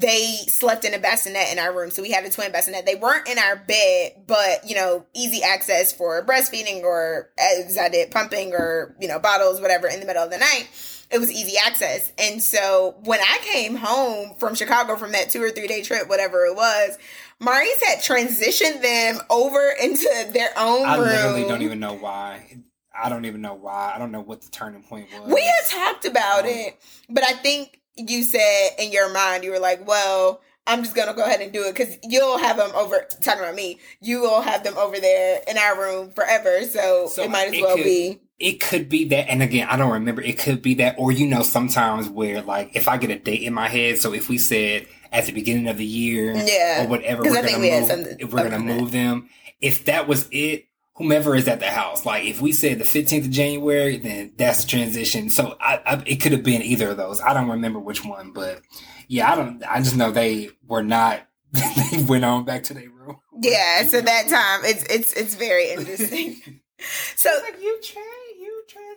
they 0.00 0.36
slept 0.48 0.84
in 0.84 0.94
a 0.94 0.98
bassinet 0.98 1.52
in 1.52 1.58
our 1.58 1.76
room. 1.76 1.90
So 1.90 2.02
we 2.02 2.10
had 2.10 2.24
a 2.24 2.30
twin 2.30 2.52
bassinet. 2.52 2.86
They 2.86 2.94
weren't 2.94 3.28
in 3.28 3.38
our 3.38 3.56
bed, 3.56 4.24
but 4.26 4.68
you 4.68 4.74
know, 4.74 5.06
easy 5.14 5.42
access 5.42 5.92
for 5.92 6.24
breastfeeding 6.24 6.82
or 6.82 7.30
as 7.38 7.78
I 7.78 7.88
did 7.88 8.10
pumping 8.10 8.52
or, 8.52 8.96
you 9.00 9.08
know, 9.08 9.18
bottles, 9.18 9.60
whatever 9.60 9.88
in 9.88 10.00
the 10.00 10.06
middle 10.06 10.24
of 10.24 10.30
the 10.30 10.38
night. 10.38 10.68
It 11.10 11.18
was 11.18 11.30
easy 11.30 11.56
access. 11.56 12.12
And 12.18 12.42
so 12.42 12.96
when 13.04 13.20
I 13.20 13.38
came 13.42 13.76
home 13.76 14.34
from 14.38 14.54
Chicago 14.54 14.96
from 14.96 15.12
that 15.12 15.30
two 15.30 15.42
or 15.42 15.50
three 15.50 15.68
day 15.68 15.82
trip, 15.82 16.08
whatever 16.08 16.44
it 16.44 16.56
was, 16.56 16.98
Maurice 17.40 17.82
had 17.86 17.98
transitioned 17.98 18.80
them 18.82 19.18
over 19.30 19.70
into 19.82 20.08
their 20.32 20.50
own 20.56 20.86
I 20.86 20.96
room. 20.96 21.04
literally 21.06 21.42
don't 21.48 21.62
even 21.62 21.80
know 21.80 21.94
why. 21.94 22.58
I 22.96 23.08
don't 23.08 23.24
even 23.24 23.40
know 23.40 23.54
why. 23.54 23.92
I 23.94 23.98
don't 23.98 24.12
know 24.12 24.20
what 24.20 24.42
the 24.42 24.50
turning 24.50 24.82
point 24.82 25.08
was. 25.12 25.32
We 25.32 25.42
had 25.42 25.64
talked 25.68 26.04
about 26.04 26.44
Um, 26.44 26.50
it, 26.50 26.78
but 27.10 27.24
I 27.24 27.32
think 27.34 27.80
you 27.96 28.22
said 28.22 28.70
in 28.78 28.92
your 28.92 29.12
mind 29.12 29.42
you 29.44 29.50
were 29.50 29.58
like, 29.58 29.86
"Well, 29.86 30.40
I'm 30.66 30.82
just 30.84 30.94
gonna 30.94 31.12
go 31.12 31.24
ahead 31.24 31.40
and 31.40 31.52
do 31.52 31.64
it 31.64 31.74
because 31.74 31.98
you'll 32.04 32.38
have 32.38 32.56
them 32.56 32.70
over." 32.74 33.04
Talking 33.20 33.42
about 33.42 33.54
me, 33.56 33.80
you 34.00 34.20
will 34.20 34.40
have 34.42 34.62
them 34.62 34.76
over 34.78 34.98
there 35.00 35.40
in 35.48 35.58
our 35.58 35.78
room 35.78 36.12
forever, 36.12 36.64
so, 36.64 37.08
So 37.08 37.24
it 37.24 37.30
might 37.30 37.48
as 37.48 37.54
it 37.54 37.62
well 37.62 37.76
could- 37.76 37.84
be. 37.84 38.20
it 38.38 38.60
could 38.60 38.88
be 38.88 39.04
that 39.06 39.30
and 39.30 39.44
again 39.44 39.68
i 39.70 39.76
don't 39.76 39.92
remember 39.92 40.20
it 40.20 40.36
could 40.36 40.60
be 40.60 40.74
that 40.74 40.96
or 40.98 41.12
you 41.12 41.24
know 41.24 41.40
sometimes 41.44 42.08
where 42.08 42.42
like 42.42 42.68
if 42.74 42.88
i 42.88 42.96
get 42.96 43.08
a 43.08 43.16
date 43.16 43.42
in 43.42 43.54
my 43.54 43.68
head 43.68 43.96
so 43.96 44.12
if 44.12 44.28
we 44.28 44.36
said 44.38 44.84
at 45.14 45.24
the 45.26 45.32
beginning 45.32 45.68
of 45.68 45.78
the 45.78 45.84
year 45.86 46.34
Yeah. 46.36 46.84
or 46.84 46.88
whatever. 46.88 47.22
we're 47.22 47.30
I 47.38 47.42
gonna 47.42 47.58
we 47.58 47.70
move 47.70 47.88
something 47.88 48.16
if 48.20 48.32
we're 48.32 48.42
gonna 48.42 48.56
about 48.56 48.66
that. 48.68 48.80
move 48.80 48.92
them 48.92 49.30
if 49.62 49.86
that 49.86 50.06
was 50.06 50.28
it 50.30 50.66
whomever 50.96 51.34
is 51.34 51.48
at 51.48 51.60
the 51.60 51.66
house 51.70 52.04
like 52.04 52.24
if 52.24 52.40
we 52.42 52.52
said 52.52 52.78
the 52.78 52.84
15th 52.84 53.24
of 53.26 53.30
january 53.30 53.96
then 53.96 54.32
that's 54.36 54.62
the 54.64 54.68
transition 54.70 55.30
so 55.30 55.56
I, 55.60 55.80
I 55.86 56.02
it 56.06 56.16
could 56.20 56.32
have 56.32 56.42
been 56.42 56.62
either 56.62 56.90
of 56.90 56.96
those 56.96 57.20
i 57.20 57.32
don't 57.32 57.48
remember 57.48 57.78
which 57.80 58.04
one 58.04 58.32
but 58.32 58.60
yeah 59.08 59.32
i 59.32 59.34
don't 59.36 59.62
i 59.68 59.78
just 59.80 59.96
know 59.96 60.10
they 60.12 60.50
were 60.66 60.82
not 60.84 61.26
they 61.52 62.02
went 62.02 62.24
on 62.24 62.44
back 62.44 62.64
to 62.64 62.74
their 62.74 62.88
room 62.90 63.16
Yeah, 63.40 63.84
so 63.86 64.00
that 64.00 64.28
time 64.28 64.64
it's 64.64 64.82
it's 64.84 65.12
it's 65.14 65.34
very 65.36 65.70
interesting. 65.70 66.60
so 67.16 67.30
like 67.44 67.60
you 67.62 67.78
trans, 67.82 67.82
you 67.82 67.82
trans. 67.92 68.04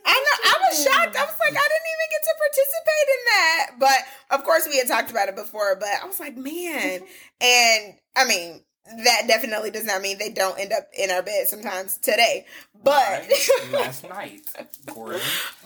I 0.06 0.14
know 0.14 0.52
I 0.52 0.56
was 0.70 0.84
shocked. 0.84 1.16
I 1.16 1.26
was 1.26 1.36
like, 1.40 1.58
I 1.58 1.68
didn't 1.68 1.90
even 1.94 2.10
get 2.12 2.24
to 2.24 2.36
participate 2.38 3.08
in 3.10 3.26
that. 3.28 3.68
But 3.80 4.38
of 4.40 4.44
course 4.46 4.68
we 4.70 4.78
had 4.78 4.88
talked 4.88 5.12
about 5.12 5.30
it 5.30 5.36
before, 5.36 5.76
but 5.80 5.90
I 6.02 6.06
was 6.06 6.20
like, 6.20 6.38
man. 6.38 7.02
Mm-hmm. 7.02 7.06
And 7.42 7.94
I 8.16 8.26
mean, 8.26 8.62
that 9.04 9.24
definitely 9.28 9.70
does 9.70 9.84
not 9.84 10.02
mean 10.02 10.18
they 10.18 10.30
don't 10.30 10.58
end 10.58 10.72
up 10.72 10.88
in 10.98 11.12
our 11.12 11.22
bed 11.22 11.48
sometimes 11.48 11.98
today. 11.98 12.46
But 12.84 12.94
Right. 12.96 13.72
last 13.74 14.08
night, 14.08 14.42
Gordon. 14.86 15.20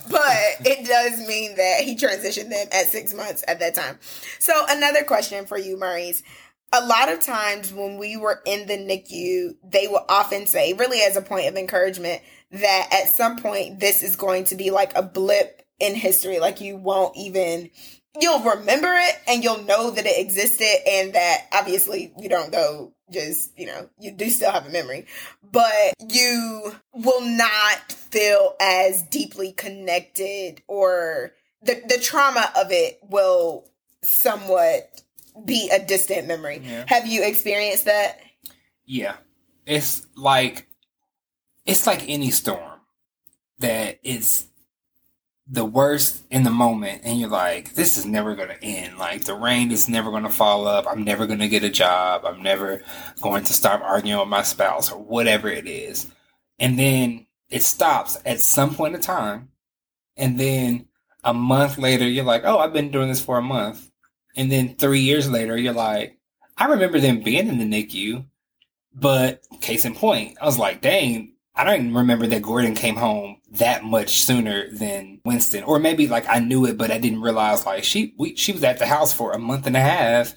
but 0.10 0.36
it 0.66 0.88
does 0.88 1.28
mean 1.28 1.56
that 1.56 1.82
he 1.82 1.96
transitioned 1.96 2.50
them 2.50 2.68
at 2.72 2.88
six 2.88 3.14
months 3.14 3.44
at 3.48 3.60
that 3.60 3.76
time. 3.76 4.00
So 4.40 4.66
another 4.70 5.04
question 5.04 5.46
for 5.46 5.58
you, 5.58 5.78
Maurice. 5.78 6.24
A 6.74 6.84
lot 6.86 7.12
of 7.12 7.20
times 7.20 7.74
when 7.74 7.98
we 7.98 8.16
were 8.18 8.42
in 8.46 8.66
the 8.66 8.78
NICU, 8.78 9.56
they 9.70 9.88
will 9.88 10.06
often 10.08 10.48
say, 10.48 10.72
really 10.74 11.02
as 11.02 11.18
a 11.18 11.22
point 11.22 11.48
of 11.48 11.58
encouragement, 11.58 12.22
that 12.52 12.90
at 12.92 13.10
some 13.10 13.38
point 13.38 13.80
this 13.80 14.04
is 14.04 14.16
going 14.16 14.46
to 14.46 14.56
be 14.56 14.72
like 14.72 14.96
a 14.96 15.02
blip 15.02 15.62
in 15.80 15.96
history. 15.96 16.40
Like 16.40 16.62
you 16.62 16.78
won't 16.78 17.16
even 17.18 17.70
you'll 18.20 18.42
remember 18.42 18.90
it 18.92 19.16
and 19.28 19.44
you'll 19.44 19.64
know 19.64 19.92
that 19.92 20.06
it 20.06 20.20
existed 20.20 20.88
and 20.88 21.14
that 21.14 21.48
obviously 21.54 22.14
you 22.20 22.28
don't 22.28 22.52
go 22.52 22.94
just, 23.12 23.58
you 23.58 23.66
know, 23.66 23.90
you 24.00 24.12
do 24.12 24.30
still 24.30 24.52
have 24.52 24.66
a 24.66 24.70
memory, 24.70 25.06
but 25.52 25.94
you 26.10 26.74
will 26.94 27.22
not 27.22 27.92
feel 27.92 28.56
as 28.60 29.04
deeply 29.04 29.52
connected 29.52 30.62
or 30.68 31.32
the, 31.62 31.82
the 31.88 32.00
trauma 32.02 32.52
of 32.58 32.68
it 32.72 33.00
will 33.04 33.70
somewhat 34.04 35.02
be 35.46 35.70
a 35.72 35.84
distant 35.84 36.28
memory. 36.28 36.62
Yeah. 36.64 36.86
Have 36.88 37.08
you 37.08 37.24
experienced 37.24 37.86
that? 37.86 38.20
Yeah, 38.86 39.16
it's 39.66 40.06
like 40.16 40.68
it's 41.66 41.88
like 41.88 42.08
any 42.08 42.32
storm 42.32 42.80
that 43.60 44.00
it's 44.04 44.48
the 45.48 45.66
worst 45.66 46.24
in 46.32 46.44
the 46.44 46.50
moment, 46.50 47.02
and 47.04 47.20
you're 47.20 47.30
like, 47.30 47.74
this 47.74 47.98
is 47.98 48.06
never 48.06 48.36
going 48.36 48.50
to 48.50 48.64
end. 48.64 48.98
Like 48.98 49.26
the 49.26 49.34
rain 49.34 49.72
is 49.72 49.90
never 49.90 50.10
going 50.10 50.24
to 50.24 50.30
fall 50.30 50.68
up. 50.68 50.86
I'm 50.90 51.04
never 51.04 51.28
going 51.28 51.40
to 51.40 51.50
get 51.50 51.64
a 51.64 51.70
job. 51.70 52.26
I'm 52.26 52.42
never 52.42 52.84
going 53.22 53.44
to 53.44 53.54
stop 53.54 53.82
arguing 53.82 54.20
with 54.20 54.30
my 54.30 54.44
spouse 54.44 54.92
or 54.92 55.00
whatever 55.00 55.50
it 55.50 55.68
is. 55.68 56.08
And 56.60 56.80
then 56.80 57.26
it 57.50 57.64
stops 57.64 58.18
at 58.26 58.40
some 58.40 58.74
point 58.76 58.96
in 58.96 59.02
time, 59.02 59.50
and 60.16 60.40
then 60.40 60.88
a 61.24 61.34
month 61.34 61.78
later, 61.78 62.08
you're 62.08 62.26
like, 62.26 62.44
oh, 62.46 62.58
I've 62.58 62.74
been 62.74 62.92
doing 62.92 63.10
this 63.10 63.24
for 63.24 63.38
a 63.38 63.44
month. 63.44 63.92
And 64.36 64.52
then 64.52 64.76
three 64.76 65.02
years 65.02 65.30
later, 65.30 65.58
you're 65.58 65.74
like, 65.74 66.18
I 66.58 66.66
remember 66.66 67.00
them 67.00 67.22
being 67.22 67.48
in 67.48 67.58
the 67.58 67.66
NICU, 67.66 68.26
but 68.94 69.44
case 69.60 69.86
in 69.86 69.94
point, 69.94 70.38
I 70.42 70.46
was 70.46 70.58
like, 70.58 70.82
dang, 70.82 71.31
I 71.56 71.64
don't 71.64 71.76
even 71.76 71.94
remember 71.94 72.28
that 72.28 72.42
Gordon 72.42 72.76
came 72.76 72.96
home 72.96 73.38
that 73.52 73.84
much 73.84 74.22
sooner 74.24 74.70
than 74.72 75.20
Winston. 75.26 75.64
Or 75.64 75.80
maybe 75.80 76.08
like 76.08 76.28
I 76.30 76.40
knew 76.40 76.66
it, 76.66 76.78
but 76.78 76.92
I 76.92 76.98
didn't 76.98 77.22
realize 77.22 77.66
like 77.66 77.84
she 77.84 78.14
we, 78.18 78.36
she 78.36 78.52
was 78.52 78.64
at 78.64 78.80
the 78.80 78.86
house 78.86 79.14
for 79.14 79.34
a 79.34 79.40
month 79.40 79.68
and 79.68 79.76
a 79.76 79.82
half 79.82 80.34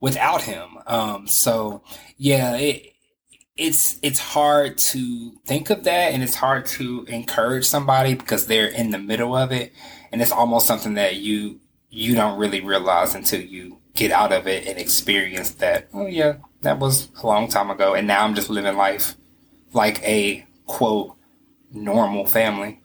without 0.00 0.42
him. 0.42 0.78
Um, 0.86 1.26
so 1.26 1.82
yeah, 2.16 2.56
it, 2.56 2.92
it's 3.56 3.98
it's 4.02 4.20
hard 4.20 4.78
to 4.78 5.32
think 5.46 5.70
of 5.70 5.84
that, 5.84 6.12
and 6.12 6.22
it's 6.22 6.36
hard 6.36 6.66
to 6.66 7.04
encourage 7.08 7.64
somebody 7.64 8.14
because 8.14 8.46
they're 8.46 8.68
in 8.68 8.90
the 8.90 8.98
middle 8.98 9.36
of 9.36 9.50
it, 9.52 9.72
and 10.12 10.22
it's 10.22 10.32
almost 10.32 10.66
something 10.66 10.94
that 10.94 11.16
you 11.16 11.60
you 11.90 12.14
don't 12.14 12.38
really 12.38 12.60
realize 12.60 13.14
until 13.14 13.40
you 13.40 13.78
get 13.94 14.12
out 14.12 14.32
of 14.32 14.46
it 14.46 14.66
and 14.66 14.78
experience 14.78 15.50
that. 15.52 15.88
Oh 15.92 16.06
yeah, 16.06 16.36
that 16.62 16.78
was 16.78 17.08
a 17.22 17.26
long 17.26 17.48
time 17.48 17.70
ago, 17.70 17.94
and 17.94 18.06
now 18.06 18.24
I'm 18.24 18.34
just 18.34 18.50
living 18.50 18.76
life 18.76 19.16
like 19.72 20.02
a 20.02 20.46
quote 20.68 21.16
normal 21.72 22.26
family. 22.26 22.80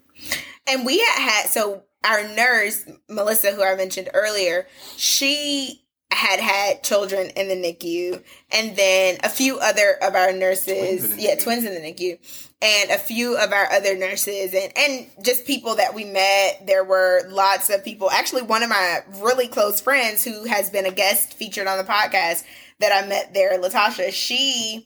And 0.68 0.86
we 0.86 1.00
had 1.00 1.20
had 1.20 1.50
so 1.50 1.84
our 2.04 2.28
nurse 2.30 2.86
Melissa, 3.08 3.52
who 3.52 3.64
I 3.64 3.76
mentioned 3.76 4.10
earlier, 4.14 4.66
she 4.98 5.84
had 6.12 6.40
had 6.40 6.84
children 6.84 7.30
in 7.36 7.48
the 7.48 7.56
NICU, 7.56 8.22
and 8.52 8.76
then 8.76 9.18
a 9.24 9.30
few 9.30 9.58
other 9.60 9.98
of 10.02 10.16
our 10.16 10.32
nurses, 10.32 11.06
Twins 11.06 11.18
yeah, 11.18 11.36
NICU. 11.36 11.44
twins 11.44 11.66
in 11.66 11.74
the 11.74 11.80
NICU, 11.80 12.20
and 12.62 12.92
a 12.92 12.98
few 12.98 13.36
of 13.38 13.52
our 13.52 13.72
other 13.72 13.98
nurses, 13.98 14.54
and 14.54 14.72
and 14.78 15.08
just 15.24 15.46
people 15.46 15.76
that 15.76 15.94
we 15.94 16.06
met. 16.06 16.66
There 16.66 16.84
were 16.84 17.28
lots 17.30 17.70
of 17.70 17.84
people. 17.84 18.10
Actually, 18.12 18.44
one 18.44 18.64
of 18.64 18.70
my 18.70 19.00
really 19.22 19.48
close 19.48 19.82
friends 19.82 20.24
who 20.24 20.46
has 20.46 20.70
been 20.70 20.86
a 20.86 20.92
guest 20.92 21.34
featured 21.34 21.68
on 21.68 21.78
the 21.78 21.84
podcast 21.84 22.44
that 22.80 23.04
I 23.04 23.08
met 23.08 23.34
there, 23.34 23.60
Latasha. 23.60 24.12
She 24.12 24.86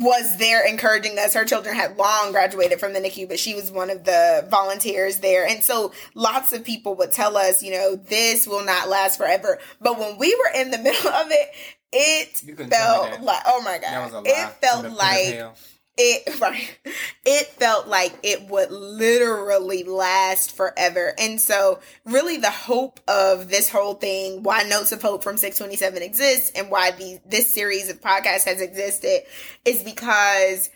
was 0.00 0.36
there 0.38 0.66
encouraging 0.66 1.18
us. 1.18 1.34
Her 1.34 1.44
children 1.44 1.74
had 1.74 1.96
long 1.96 2.32
graduated 2.32 2.80
from 2.80 2.92
the 2.92 3.00
NICU, 3.00 3.28
but 3.28 3.38
she 3.38 3.54
was 3.54 3.70
one 3.70 3.90
of 3.90 4.04
the 4.04 4.46
volunteers 4.50 5.18
there. 5.18 5.46
And 5.46 5.62
so 5.62 5.92
lots 6.14 6.52
of 6.52 6.64
people 6.64 6.94
would 6.96 7.12
tell 7.12 7.36
us, 7.36 7.62
you 7.62 7.72
know, 7.72 7.96
this 7.96 8.46
will 8.46 8.64
not 8.64 8.88
last 8.88 9.16
forever. 9.16 9.58
But 9.80 9.98
when 9.98 10.18
we 10.18 10.34
were 10.34 10.60
in 10.60 10.70
the 10.70 10.78
middle 10.82 11.10
of 11.10 11.26
it, 11.30 11.50
it 11.92 12.42
You 12.44 12.54
couldn't 12.54 12.70
tell 12.70 13.04
me 13.04 13.10
felt 13.10 13.22
like, 13.22 13.42
oh 13.46 13.62
my 13.62 13.78
That 13.78 14.04
was 14.04 14.12
a 14.12 14.14
God. 14.14 14.26
It 14.26 14.52
felt 14.60 14.82
the 14.82 14.88
pit 14.88 14.92
of 14.92 14.98
like. 14.98 15.56
It 15.96 16.40
right 16.40 16.78
it 17.24 17.46
felt 17.46 17.88
like 17.88 18.16
it 18.22 18.48
would 18.48 18.70
literally 18.70 19.82
last 19.82 20.56
forever. 20.56 21.12
And 21.18 21.40
so 21.40 21.80
really 22.04 22.36
the 22.36 22.50
hope 22.50 23.00
of 23.08 23.48
this 23.48 23.68
whole 23.68 23.94
thing 23.94 24.42
why 24.42 24.62
notes 24.62 24.92
of 24.92 25.02
hope 25.02 25.22
from 25.22 25.36
627 25.36 26.02
exists 26.02 26.52
and 26.54 26.70
why 26.70 26.92
the 26.92 27.18
this 27.26 27.52
series 27.52 27.90
of 27.90 28.00
podcasts 28.00 28.44
has 28.44 28.60
existed 28.60 29.22
is 29.64 29.82
because 29.82 30.70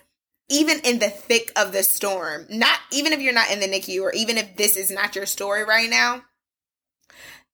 even 0.49 0.81
in 0.81 0.99
the 0.99 1.09
thick 1.09 1.53
of 1.57 1.73
the 1.73 1.83
storm 1.83 2.47
not 2.51 2.79
even 2.91 3.13
if 3.13 3.21
you're 3.21 3.33
not 3.33 3.51
in 3.51 3.61
the 3.61 3.69
nicu 3.69 4.03
or 4.03 4.13
even 4.13 4.37
if 4.37 4.57
this 4.57 4.77
is 4.77 4.91
not 4.91 5.15
your 5.15 5.27
story 5.27 5.65
right 5.65 5.89
now 5.89 6.23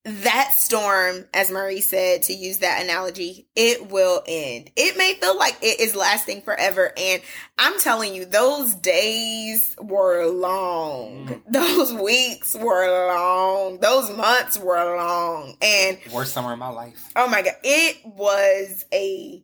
that 0.07 0.53
storm, 0.57 1.25
as 1.35 1.51
Marie 1.51 1.81
said, 1.81 2.23
to 2.23 2.33
use 2.33 2.59
that 2.59 2.81
analogy, 2.81 3.49
it 3.57 3.91
will 3.91 4.23
end. 4.25 4.71
It 4.77 4.97
may 4.97 5.15
feel 5.15 5.37
like 5.37 5.57
it 5.61 5.81
is 5.81 5.97
lasting 5.97 6.43
forever. 6.43 6.93
And 6.97 7.21
I'm 7.59 7.81
telling 7.81 8.15
you, 8.15 8.25
those 8.25 8.77
days 8.77 9.75
were 9.81 10.27
long. 10.27 11.27
Mm. 11.27 11.43
Those 11.53 11.93
weeks 11.93 12.55
were 12.55 13.09
long. 13.09 13.81
Those 13.81 14.11
months 14.11 14.57
were 14.57 14.97
long. 14.97 15.57
And 15.61 15.99
worst 16.13 16.33
summer 16.33 16.53
of 16.53 16.59
my 16.59 16.69
life. 16.69 17.11
oh 17.17 17.29
my 17.29 17.43
God, 17.43 17.55
it 17.65 17.97
was 18.05 18.85
a 18.93 19.43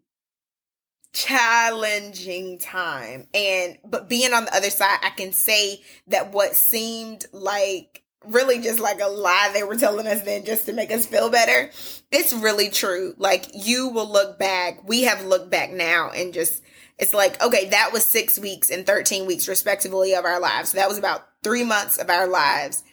challenging 1.13 2.59
time. 2.59 3.27
And, 3.35 3.79
but 3.85 4.09
being 4.09 4.33
on 4.33 4.45
the 4.45 4.55
other 4.55 4.71
side, 4.71 4.99
I 5.03 5.11
can 5.11 5.33
say 5.33 5.83
that 6.09 6.33
what 6.33 6.55
seemed 6.55 7.27
like 7.33 8.02
really 8.27 8.61
just 8.61 8.81
like 8.81 9.01
a 9.01 9.07
lie 9.07 9.51
they 9.53 9.63
were 9.63 9.77
telling 9.77 10.07
us 10.07 10.23
then 10.23 10.45
just 10.45 10.67
to 10.67 10.73
make 10.73 10.91
us 10.91 11.07
feel 11.07 11.31
better. 11.31 11.71
It's 12.11 12.33
really 12.33 12.69
true. 12.71 13.15
Like 13.19 13.47
you 13.55 13.89
will 13.89 14.11
look 14.11 14.39
back. 14.39 14.87
We 14.87 15.03
have 15.03 15.25
looked 15.25 15.51
back 15.51 15.73
now 15.73 16.11
and 16.11 16.33
just 16.33 16.63
it's 16.99 17.15
like, 17.15 17.43
okay, 17.43 17.69
that 17.71 17.91
was 17.93 18.05
six 18.05 18.39
weeks 18.39 18.71
and 18.71 18.87
13 18.87 19.27
weeks 19.27 19.49
respectively 19.49 20.15
of 20.15 20.25
our 20.25 20.41
lives. 20.41 20.71
So 20.71 20.79
that 20.79 20.89
was 20.89 20.99
about 20.99 21.27
three 21.43 21.65
months 21.65 21.99
of 21.99 22.11
our 22.11 22.29
lives 22.29 22.85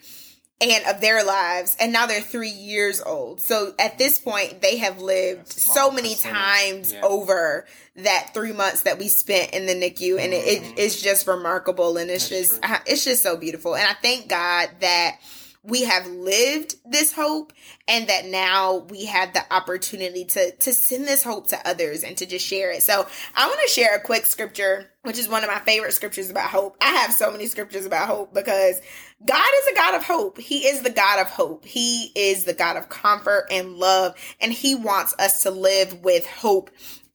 and 0.61 0.85
of 0.85 1.01
their 1.01 1.23
lives. 1.23 1.75
And 1.79 1.91
now 1.93 2.05
they're 2.05 2.21
three 2.21 2.49
years 2.49 3.01
old. 3.01 3.39
So 3.41 3.73
at 3.79 3.97
this 3.97 4.19
point, 4.19 4.61
they 4.61 4.77
have 4.77 5.01
lived 5.01 5.47
so 5.47 5.89
many 5.91 6.15
percentage, 6.15 6.37
times 6.37 6.93
yeah. 6.93 7.01
over 7.01 7.65
that 7.95 8.31
three 8.33 8.53
months 8.53 8.83
that 8.83 8.97
we 8.97 9.07
spent 9.07 9.51
in 9.51 9.65
the 9.65 9.73
NICU. 9.73 10.19
And 10.19 10.33
it, 10.33 10.45
it, 10.45 10.73
it's 10.77 11.01
just 11.01 11.27
remarkable. 11.27 11.97
And 11.97 12.09
it's 12.09 12.29
Mm-hmm. 12.29 12.35
That's 12.35 12.49
just, 12.49 12.61
true. 12.61 12.93
It's 12.93 13.05
just 13.05 13.23
so 13.23 13.37
beautiful. 13.37 13.75
And 13.75 13.87
I 13.87 13.93
thank 13.93 14.29
God 14.29 14.69
that 14.81 15.19
we 15.63 15.83
have 15.83 16.07
lived 16.07 16.75
this 16.85 17.11
hope 17.11 17.51
and 17.87 18.07
that 18.07 18.25
now 18.25 18.77
we 18.89 19.05
have 19.05 19.33
the 19.33 19.53
opportunity 19.53 20.23
to 20.23 20.51
to 20.51 20.73
send 20.73 21.05
this 21.05 21.23
hope 21.23 21.47
to 21.47 21.67
others 21.67 22.03
and 22.03 22.15
to 22.17 22.25
just 22.25 22.45
share 22.45 22.71
it. 22.71 22.81
So 22.81 23.05
I 23.35 23.47
want 23.47 23.59
to 23.61 23.73
share 23.73 23.95
a 23.95 24.01
quick 24.01 24.25
scripture, 24.25 24.89
which 25.03 25.19
is 25.19 25.27
one 25.27 25.43
of 25.43 25.49
my 25.49 25.59
favorite 25.59 25.93
scriptures 25.93 26.29
about 26.29 26.49
hope. 26.49 26.77
I 26.81 26.91
have 26.91 27.13
so 27.13 27.29
many 27.31 27.45
scriptures 27.47 27.85
about 27.85 28.07
hope 28.07 28.33
because 28.33 28.81
God 29.25 29.49
is 29.61 29.67
a 29.67 29.75
God 29.75 29.95
of 29.95 30.03
hope. 30.05 30.37
He 30.37 30.67
is 30.67 30.81
the 30.81 30.89
God 30.89 31.19
of 31.19 31.27
hope. 31.27 31.65
He 31.65 32.11
is 32.15 32.45
the 32.45 32.53
God 32.53 32.77
of 32.77 32.87
comfort 32.87 33.47
and 33.51 33.75
love, 33.75 34.15
and 34.39 34.53
He 34.53 34.75
wants 34.75 35.13
us 35.19 35.43
to 35.43 35.51
live 35.51 36.01
with 36.03 36.25
hope. 36.25 36.69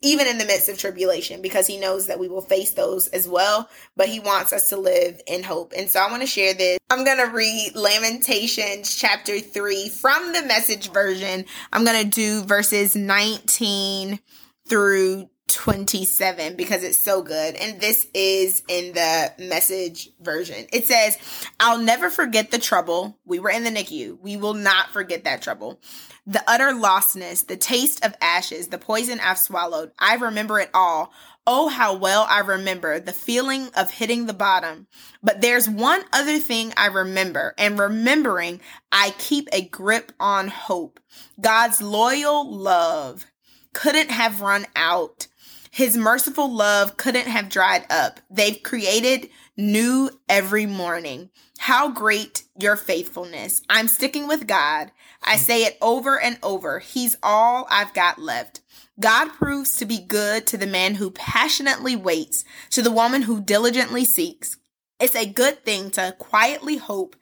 Even 0.05 0.27
in 0.27 0.37
the 0.37 0.45
midst 0.45 0.69
of 0.69 0.79
tribulation, 0.79 1.40
because 1.40 1.67
he 1.67 1.79
knows 1.79 2.07
that 2.07 2.19
we 2.19 2.29
will 2.29 2.43
face 2.43 2.73
those 2.73 3.09
as 3.09 3.27
well, 3.27 3.71
but 3.97 4.09
he 4.09 4.21
wants 4.21 4.53
us 4.53 4.69
to 4.69 4.77
live 4.77 5.19
in 5.27 5.43
hope. 5.43 5.73
And 5.75 5.88
so 5.90 5.99
I 5.99 6.11
want 6.11 6.21
to 6.21 6.27
share 6.27 6.53
this. 6.53 6.79
I'm 6.90 7.05
going 7.05 7.17
to 7.17 7.35
read 7.35 7.73
Lamentations 7.75 8.95
chapter 8.95 9.40
3 9.40 9.88
from 9.88 10.35
the 10.35 10.43
message 10.43 10.93
version. 10.93 11.47
I'm 11.73 11.85
going 11.87 12.05
to 12.05 12.11
do 12.11 12.45
verses 12.45 12.95
19 12.95 14.21
through 14.69 15.31
27 15.48 16.57
because 16.57 16.83
it's 16.83 16.98
so 16.98 17.22
good. 17.22 17.54
And 17.54 17.80
this 17.80 18.07
is 18.14 18.62
in 18.68 18.94
the 18.94 19.33
message 19.38 20.11
version. 20.20 20.66
It 20.72 20.87
says, 20.87 21.18
I'll 21.61 21.78
never 21.78 22.11
forget 22.11 22.50
the 22.50 22.59
trouble. 22.59 23.18
We 23.24 23.38
were 23.38 23.50
in 23.50 23.64
the 23.64 23.70
NICU. 23.70 24.18
We 24.20 24.37
will 24.37 24.54
not 24.54 24.90
forget 24.90 25.24
that 25.24 25.42
trouble. 25.42 25.80
The 26.26 26.42
utter 26.46 26.72
lostness, 26.72 27.46
the 27.46 27.57
taste 27.57 28.04
of 28.04 28.14
ashes, 28.20 28.68
the 28.68 28.78
poison 28.78 29.20
I've 29.20 29.38
swallowed. 29.38 29.92
I 29.98 30.14
remember 30.14 30.59
it 30.59 30.70
all. 30.72 31.12
Oh, 31.46 31.68
how 31.68 31.94
well 31.94 32.26
I 32.28 32.40
remember 32.40 32.98
the 32.98 33.12
feeling 33.12 33.68
of 33.76 33.90
hitting 33.90 34.24
the 34.24 34.33
bottom. 34.33 34.87
But 35.22 35.42
there's 35.42 35.68
one 35.68 36.02
other 36.11 36.38
thing 36.38 36.72
I 36.74 36.87
remember, 36.87 37.54
and 37.59 37.78
remembering, 37.78 38.62
I 38.90 39.14
keep 39.18 39.50
a 39.52 39.68
grip 39.68 40.12
on 40.18 40.48
hope. 40.48 41.00
God's 41.38 41.83
loyal 41.83 42.50
love 42.50 43.26
couldn't 43.74 44.11
have 44.11 44.40
run 44.40 44.64
out. 44.74 45.26
His 45.74 45.96
merciful 45.96 46.54
love 46.54 46.96
couldn't 46.96 47.26
have 47.26 47.48
dried 47.48 47.84
up. 47.90 48.20
They've 48.30 48.62
created 48.62 49.28
new 49.56 50.08
every 50.28 50.66
morning. 50.66 51.30
How 51.58 51.90
great 51.90 52.44
your 52.56 52.76
faithfulness. 52.76 53.60
I'm 53.68 53.88
sticking 53.88 54.28
with 54.28 54.46
God. 54.46 54.92
I 55.20 55.34
hmm. 55.34 55.40
say 55.40 55.64
it 55.64 55.76
over 55.82 56.20
and 56.20 56.38
over. 56.44 56.78
He's 56.78 57.16
all 57.24 57.66
I've 57.68 57.92
got 57.92 58.20
left. 58.20 58.60
God 59.00 59.30
proves 59.30 59.76
to 59.78 59.84
be 59.84 59.98
good 59.98 60.46
to 60.46 60.56
the 60.56 60.68
man 60.68 60.94
who 60.94 61.10
passionately 61.10 61.96
waits, 61.96 62.44
to 62.70 62.80
the 62.80 62.92
woman 62.92 63.22
who 63.22 63.40
diligently 63.40 64.04
seeks. 64.04 64.56
It's 65.00 65.16
a 65.16 65.26
good 65.26 65.64
thing 65.64 65.90
to 65.90 66.14
quietly 66.20 66.76
hope, 66.76 67.16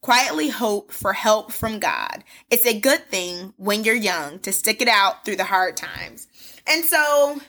quietly 0.00 0.50
hope 0.50 0.92
for 0.92 1.12
help 1.12 1.50
from 1.50 1.80
God. 1.80 2.22
It's 2.50 2.66
a 2.66 2.78
good 2.78 3.08
thing 3.08 3.52
when 3.56 3.82
you're 3.82 3.96
young 3.96 4.38
to 4.40 4.52
stick 4.52 4.80
it 4.80 4.86
out 4.86 5.24
through 5.24 5.36
the 5.36 5.42
hard 5.42 5.76
times. 5.76 6.28
And 6.68 6.84
so 6.84 7.40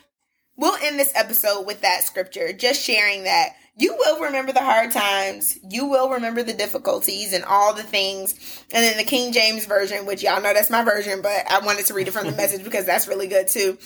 we'll 0.58 0.76
end 0.82 0.98
this 0.98 1.12
episode 1.14 1.62
with 1.62 1.80
that 1.80 2.02
scripture, 2.02 2.52
just 2.52 2.82
sharing 2.82 3.24
that 3.24 3.54
you 3.78 3.94
will 3.96 4.18
remember 4.18 4.52
the 4.52 4.60
hard 4.60 4.90
times. 4.90 5.56
You 5.70 5.86
will 5.86 6.10
remember 6.10 6.42
the 6.42 6.52
difficulties 6.52 7.32
and 7.32 7.44
all 7.44 7.74
the 7.74 7.84
things. 7.84 8.34
And 8.72 8.84
then 8.84 8.96
the 8.96 9.04
King 9.04 9.32
James 9.32 9.66
Version, 9.66 10.04
which 10.04 10.24
y'all 10.24 10.42
know 10.42 10.52
that's 10.52 10.68
my 10.68 10.82
version, 10.82 11.22
but 11.22 11.48
I 11.48 11.60
wanted 11.64 11.86
to 11.86 11.94
read 11.94 12.08
it 12.08 12.10
from 12.10 12.26
the 12.26 12.32
message 12.36 12.64
because 12.64 12.86
that's 12.86 13.06
really 13.06 13.28
good 13.28 13.46
too. 13.46 13.78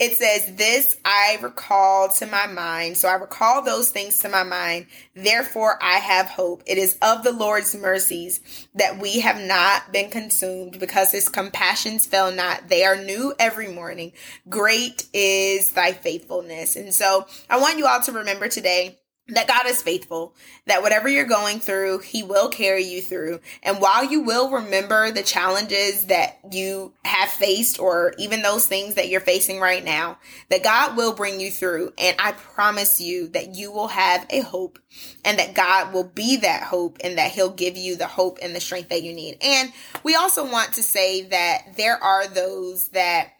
It 0.00 0.16
says, 0.16 0.56
This 0.56 0.96
I 1.04 1.38
recall 1.40 2.08
to 2.08 2.26
my 2.26 2.48
mind. 2.48 2.96
So 2.96 3.08
I 3.08 3.14
recall 3.14 3.62
those 3.62 3.90
things 3.90 4.18
to 4.18 4.28
my 4.28 4.42
mind. 4.42 4.86
Therefore 5.14 5.78
I 5.80 5.98
have 5.98 6.26
hope. 6.26 6.64
It 6.66 6.76
is 6.76 6.98
of 7.00 7.22
the 7.22 7.32
Lord's 7.32 7.74
mercies 7.76 8.40
that 8.74 8.98
we 8.98 9.20
have 9.20 9.40
not 9.40 9.92
been 9.92 10.10
consumed 10.10 10.80
because 10.80 11.12
his 11.12 11.28
compassions 11.28 12.04
fail 12.04 12.32
not. 12.32 12.68
They 12.68 12.84
are 12.84 12.96
new 12.96 13.32
every 13.38 13.68
morning. 13.68 14.10
Great 14.48 15.06
is 15.12 15.70
thy 15.70 15.92
faithfulness. 15.92 16.74
And 16.74 16.92
so 16.92 17.28
I 17.48 17.60
want 17.60 17.78
you 17.78 17.86
all 17.86 18.02
to 18.02 18.12
remember 18.12 18.48
today 18.48 18.98
that 19.28 19.48
God 19.48 19.66
is 19.66 19.82
faithful, 19.82 20.34
that 20.66 20.82
whatever 20.82 21.08
you're 21.08 21.24
going 21.24 21.58
through, 21.58 21.98
He 21.98 22.22
will 22.22 22.48
carry 22.48 22.84
you 22.84 23.02
through. 23.02 23.40
And 23.62 23.80
while 23.80 24.04
you 24.04 24.22
will 24.22 24.50
remember 24.50 25.10
the 25.10 25.24
challenges 25.24 26.06
that 26.06 26.38
you 26.52 26.92
have 27.04 27.28
faced, 27.28 27.80
or 27.80 28.14
even 28.18 28.42
those 28.42 28.66
things 28.68 28.94
that 28.94 29.08
you're 29.08 29.20
facing 29.20 29.58
right 29.58 29.84
now, 29.84 30.18
that 30.48 30.62
God 30.62 30.96
will 30.96 31.12
bring 31.12 31.40
you 31.40 31.50
through. 31.50 31.92
And 31.98 32.14
I 32.20 32.32
promise 32.32 33.00
you 33.00 33.26
that 33.28 33.56
you 33.56 33.72
will 33.72 33.88
have 33.88 34.26
a 34.30 34.40
hope 34.40 34.78
and 35.24 35.40
that 35.40 35.54
God 35.54 35.92
will 35.92 36.04
be 36.04 36.36
that 36.38 36.62
hope 36.62 36.98
and 37.02 37.18
that 37.18 37.32
He'll 37.32 37.50
give 37.50 37.76
you 37.76 37.96
the 37.96 38.06
hope 38.06 38.38
and 38.40 38.54
the 38.54 38.60
strength 38.60 38.90
that 38.90 39.02
you 39.02 39.12
need. 39.12 39.38
And 39.40 39.72
we 40.04 40.14
also 40.14 40.48
want 40.48 40.74
to 40.74 40.84
say 40.84 41.22
that 41.22 41.76
there 41.76 42.02
are 42.02 42.28
those 42.28 42.90
that 42.90 43.32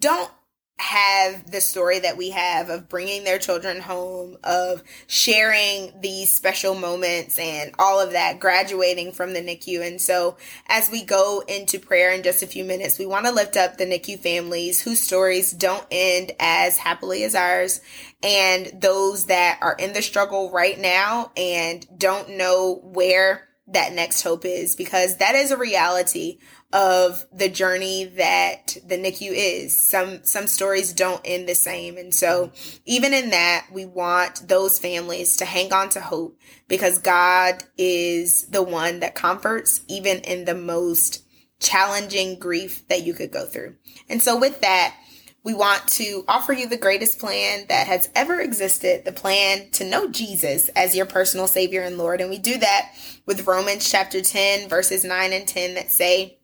don't 0.00 0.30
have 0.78 1.50
the 1.50 1.60
story 1.60 2.00
that 2.00 2.16
we 2.16 2.30
have 2.30 2.68
of 2.68 2.88
bringing 2.88 3.22
their 3.22 3.38
children 3.38 3.80
home, 3.80 4.36
of 4.42 4.82
sharing 5.06 5.92
these 6.00 6.34
special 6.34 6.74
moments 6.74 7.38
and 7.38 7.72
all 7.78 8.00
of 8.00 8.12
that, 8.12 8.40
graduating 8.40 9.12
from 9.12 9.32
the 9.32 9.40
NICU. 9.40 9.86
And 9.86 10.00
so, 10.00 10.36
as 10.68 10.90
we 10.90 11.04
go 11.04 11.44
into 11.46 11.78
prayer 11.78 12.12
in 12.12 12.24
just 12.24 12.42
a 12.42 12.46
few 12.48 12.64
minutes, 12.64 12.98
we 12.98 13.06
want 13.06 13.24
to 13.26 13.32
lift 13.32 13.56
up 13.56 13.78
the 13.78 13.86
NICU 13.86 14.18
families 14.18 14.80
whose 14.80 15.00
stories 15.00 15.52
don't 15.52 15.86
end 15.92 16.32
as 16.40 16.76
happily 16.76 17.22
as 17.22 17.36
ours, 17.36 17.80
and 18.22 18.70
those 18.74 19.26
that 19.26 19.58
are 19.62 19.76
in 19.78 19.92
the 19.92 20.02
struggle 20.02 20.50
right 20.50 20.78
now 20.78 21.30
and 21.36 21.86
don't 21.98 22.30
know 22.30 22.80
where 22.82 23.48
that 23.66 23.92
next 23.92 24.22
hope 24.22 24.44
is, 24.44 24.76
because 24.76 25.16
that 25.16 25.34
is 25.34 25.50
a 25.50 25.56
reality 25.56 26.38
of 26.72 27.24
the 27.32 27.48
journey 27.48 28.04
that 28.04 28.76
the 28.86 28.96
NICU 28.96 29.30
is. 29.32 29.78
Some 29.78 30.24
some 30.24 30.46
stories 30.46 30.92
don't 30.92 31.20
end 31.24 31.48
the 31.48 31.54
same. 31.54 31.96
And 31.96 32.14
so 32.14 32.50
even 32.84 33.14
in 33.14 33.30
that, 33.30 33.66
we 33.72 33.84
want 33.84 34.48
those 34.48 34.78
families 34.78 35.36
to 35.36 35.44
hang 35.44 35.72
on 35.72 35.88
to 35.90 36.00
hope 36.00 36.38
because 36.68 36.98
God 36.98 37.62
is 37.78 38.48
the 38.48 38.62
one 38.62 39.00
that 39.00 39.14
comforts 39.14 39.82
even 39.88 40.18
in 40.18 40.44
the 40.44 40.54
most 40.54 41.24
challenging 41.60 42.38
grief 42.38 42.86
that 42.88 43.04
you 43.04 43.14
could 43.14 43.30
go 43.30 43.46
through. 43.46 43.76
And 44.08 44.20
so 44.20 44.38
with 44.38 44.60
that, 44.60 44.96
we 45.44 45.52
want 45.54 45.86
to 45.86 46.24
offer 46.26 46.52
you 46.52 46.66
the 46.66 46.76
greatest 46.76 47.18
plan 47.18 47.66
that 47.68 47.86
has 47.86 48.08
ever 48.14 48.40
existed, 48.40 49.04
the 49.04 49.12
plan 49.12 49.70
to 49.72 49.84
know 49.84 50.08
Jesus 50.08 50.70
as 50.70 50.96
your 50.96 51.06
personal 51.06 51.46
savior 51.46 51.82
and 51.82 51.98
Lord. 51.98 52.22
And 52.22 52.30
we 52.30 52.38
do 52.38 52.58
that 52.58 52.92
with 53.26 53.46
Romans 53.46 53.88
chapter 53.88 54.22
10 54.22 54.68
verses 54.68 55.04
9 55.04 55.32
and 55.32 55.46
10 55.46 55.74
that 55.74 55.90
say, 55.90 56.38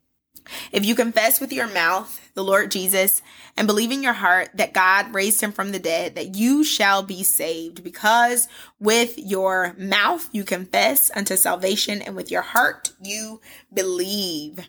if 0.72 0.84
you 0.84 0.94
confess 0.94 1.40
with 1.40 1.52
your 1.52 1.66
mouth 1.66 2.30
the 2.34 2.44
Lord 2.44 2.70
Jesus 2.70 3.22
and 3.56 3.66
believe 3.66 3.90
in 3.90 4.02
your 4.02 4.12
heart 4.12 4.50
that 4.54 4.72
God 4.72 5.14
raised 5.14 5.40
him 5.40 5.52
from 5.52 5.72
the 5.72 5.78
dead, 5.78 6.14
that 6.14 6.34
you 6.34 6.64
shall 6.64 7.02
be 7.02 7.22
saved 7.22 7.82
because 7.82 8.48
with 8.78 9.18
your 9.18 9.74
mouth 9.78 10.28
you 10.32 10.44
confess 10.44 11.10
unto 11.14 11.36
salvation 11.36 12.02
and 12.02 12.16
with 12.16 12.30
your 12.30 12.42
heart 12.42 12.92
you 13.02 13.40
believe. 13.72 14.68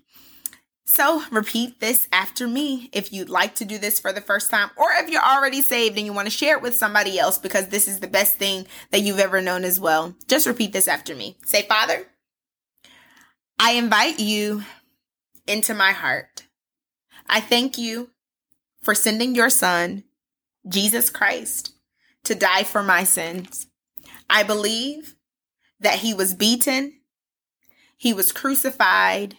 So 0.94 1.24
repeat 1.32 1.80
this 1.80 2.06
after 2.12 2.50
me 2.50 2.90
if 2.92 3.14
you'd 3.14 3.30
like 3.30 3.56
to 3.56 3.66
do 3.66 3.78
this 3.78 3.98
for 3.98 4.12
the 4.12 4.20
first 4.20 4.52
time, 4.52 4.70
or 4.76 4.92
if 4.92 5.10
you're 5.10 5.22
already 5.24 5.62
saved 5.62 5.96
and 5.96 6.06
you 6.06 6.12
want 6.12 6.26
to 6.26 6.38
share 6.38 6.58
it 6.58 6.62
with 6.62 6.76
somebody 6.76 7.18
else 7.18 7.38
because 7.38 7.70
this 7.70 7.88
is 7.88 8.02
the 8.02 8.08
best 8.08 8.36
thing 8.36 8.68
that 8.90 9.00
you've 9.00 9.18
ever 9.18 9.42
known 9.42 9.64
as 9.64 9.80
well. 9.80 10.14
Just 10.28 10.48
repeat 10.48 10.74
this 10.74 10.90
after 10.90 11.16
me. 11.16 11.38
Say, 11.46 11.62
Father, 11.62 12.08
I 13.58 13.76
invite 13.76 14.20
you 14.20 14.64
into 15.48 15.74
my 15.74 15.94
heart. 15.94 16.44
I 17.26 17.40
thank 17.40 17.78
you 17.78 18.10
for 18.82 18.94
sending 18.94 19.34
your 19.34 19.50
son, 19.50 20.04
Jesus 20.68 21.10
Christ, 21.10 21.72
to 22.26 22.36
die 22.36 22.64
for 22.64 22.84
my 22.84 23.06
sins. 23.06 23.68
I 24.30 24.44
believe 24.44 25.16
that 25.80 26.00
he 26.00 26.14
was 26.14 26.36
beaten, 26.36 27.00
he 27.96 28.12
was 28.12 28.34
crucified, 28.34 29.38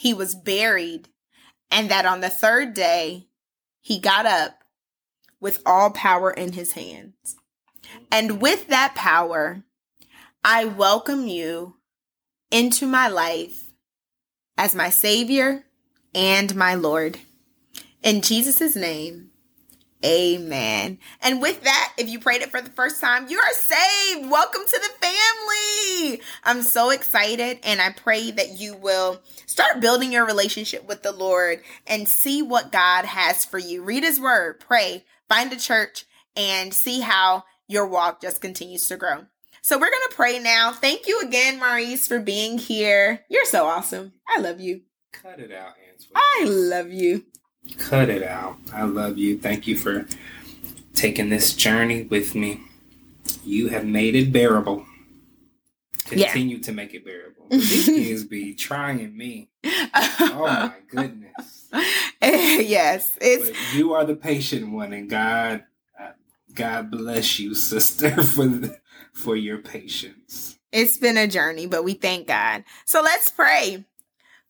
he 0.00 0.14
was 0.14 0.34
buried, 0.34 1.10
and 1.70 1.90
that 1.90 2.06
on 2.06 2.22
the 2.22 2.30
third 2.30 2.72
day 2.72 3.28
he 3.82 4.00
got 4.00 4.24
up 4.24 4.64
with 5.40 5.60
all 5.66 5.90
power 5.90 6.30
in 6.30 6.54
his 6.54 6.72
hands. 6.72 7.36
And 8.10 8.40
with 8.40 8.68
that 8.68 8.94
power, 8.94 9.62
I 10.42 10.64
welcome 10.64 11.26
you 11.26 11.76
into 12.50 12.86
my 12.86 13.08
life 13.08 13.72
as 14.56 14.74
my 14.74 14.88
Savior 14.88 15.66
and 16.14 16.56
my 16.56 16.74
Lord. 16.74 17.18
In 18.02 18.22
Jesus' 18.22 18.74
name, 18.74 19.29
amen. 20.04 20.98
And 21.22 21.42
with 21.42 21.62
that, 21.62 21.92
if 21.98 22.08
you 22.08 22.20
prayed 22.20 22.42
it 22.42 22.50
for 22.50 22.60
the 22.60 22.70
first 22.70 23.00
time, 23.00 23.28
you 23.28 23.38
are 23.38 23.52
saved. 23.52 24.30
Welcome 24.30 24.62
to 24.66 24.80
the 24.80 25.06
family. 25.06 26.22
I'm 26.44 26.62
so 26.62 26.90
excited, 26.90 27.58
and 27.62 27.80
I 27.80 27.90
pray 27.92 28.30
that 28.30 28.58
you 28.58 28.74
will 28.76 29.20
start 29.46 29.80
building 29.80 30.12
your 30.12 30.26
relationship 30.26 30.86
with 30.86 31.02
the 31.02 31.12
Lord 31.12 31.60
and 31.86 32.08
see 32.08 32.42
what 32.42 32.72
God 32.72 33.04
has 33.04 33.44
for 33.44 33.58
you. 33.58 33.82
Read 33.82 34.02
His 34.02 34.20
Word, 34.20 34.60
pray, 34.60 35.04
find 35.28 35.52
a 35.52 35.56
church, 35.56 36.04
and 36.36 36.72
see 36.72 37.00
how 37.00 37.44
your 37.68 37.86
walk 37.86 38.20
just 38.20 38.40
continues 38.40 38.88
to 38.88 38.96
grow. 38.96 39.26
So 39.62 39.76
we're 39.76 39.90
going 39.90 40.08
to 40.08 40.16
pray 40.16 40.38
now. 40.38 40.72
Thank 40.72 41.06
you 41.06 41.20
again, 41.20 41.58
Maurice, 41.58 42.06
for 42.06 42.18
being 42.18 42.56
here. 42.58 43.20
You're 43.28 43.44
so 43.44 43.66
awesome. 43.66 44.12
I 44.26 44.40
love 44.40 44.58
you. 44.58 44.82
Cut 45.12 45.38
it 45.38 45.52
out, 45.52 45.74
Antoine. 45.92 46.12
I 46.14 46.44
love 46.48 46.90
you. 46.90 47.24
Cut 47.78 48.08
it 48.08 48.22
out. 48.22 48.56
I 48.72 48.84
love 48.84 49.18
you. 49.18 49.38
Thank 49.38 49.66
you 49.66 49.76
for 49.76 50.06
taking 50.94 51.30
this 51.30 51.54
journey 51.54 52.02
with 52.02 52.34
me. 52.34 52.60
You 53.44 53.68
have 53.68 53.84
made 53.84 54.14
it 54.14 54.32
bearable. 54.32 54.86
Continue 56.06 56.56
yeah. 56.56 56.62
to 56.62 56.72
make 56.72 56.94
it 56.94 57.04
bearable. 57.04 57.46
These 57.50 57.86
kids 57.86 58.24
be 58.24 58.54
trying 58.54 59.16
me. 59.16 59.48
Oh 59.64 60.46
my 60.46 60.74
goodness. 60.88 61.68
yes, 62.22 63.16
it's 63.20 63.50
but 63.50 63.74
you 63.74 63.92
are 63.94 64.04
the 64.04 64.16
patient 64.16 64.70
one, 64.70 64.92
and 64.92 65.08
God, 65.08 65.64
uh, 66.00 66.10
God 66.54 66.90
bless 66.90 67.38
you, 67.38 67.54
sister, 67.54 68.22
for 68.22 68.46
the, 68.46 68.78
for 69.12 69.36
your 69.36 69.58
patience. 69.58 70.58
It's 70.72 70.96
been 70.96 71.16
a 71.16 71.26
journey, 71.26 71.66
but 71.66 71.84
we 71.84 71.94
thank 71.94 72.28
God. 72.28 72.64
So 72.84 73.02
let's 73.02 73.30
pray. 73.30 73.84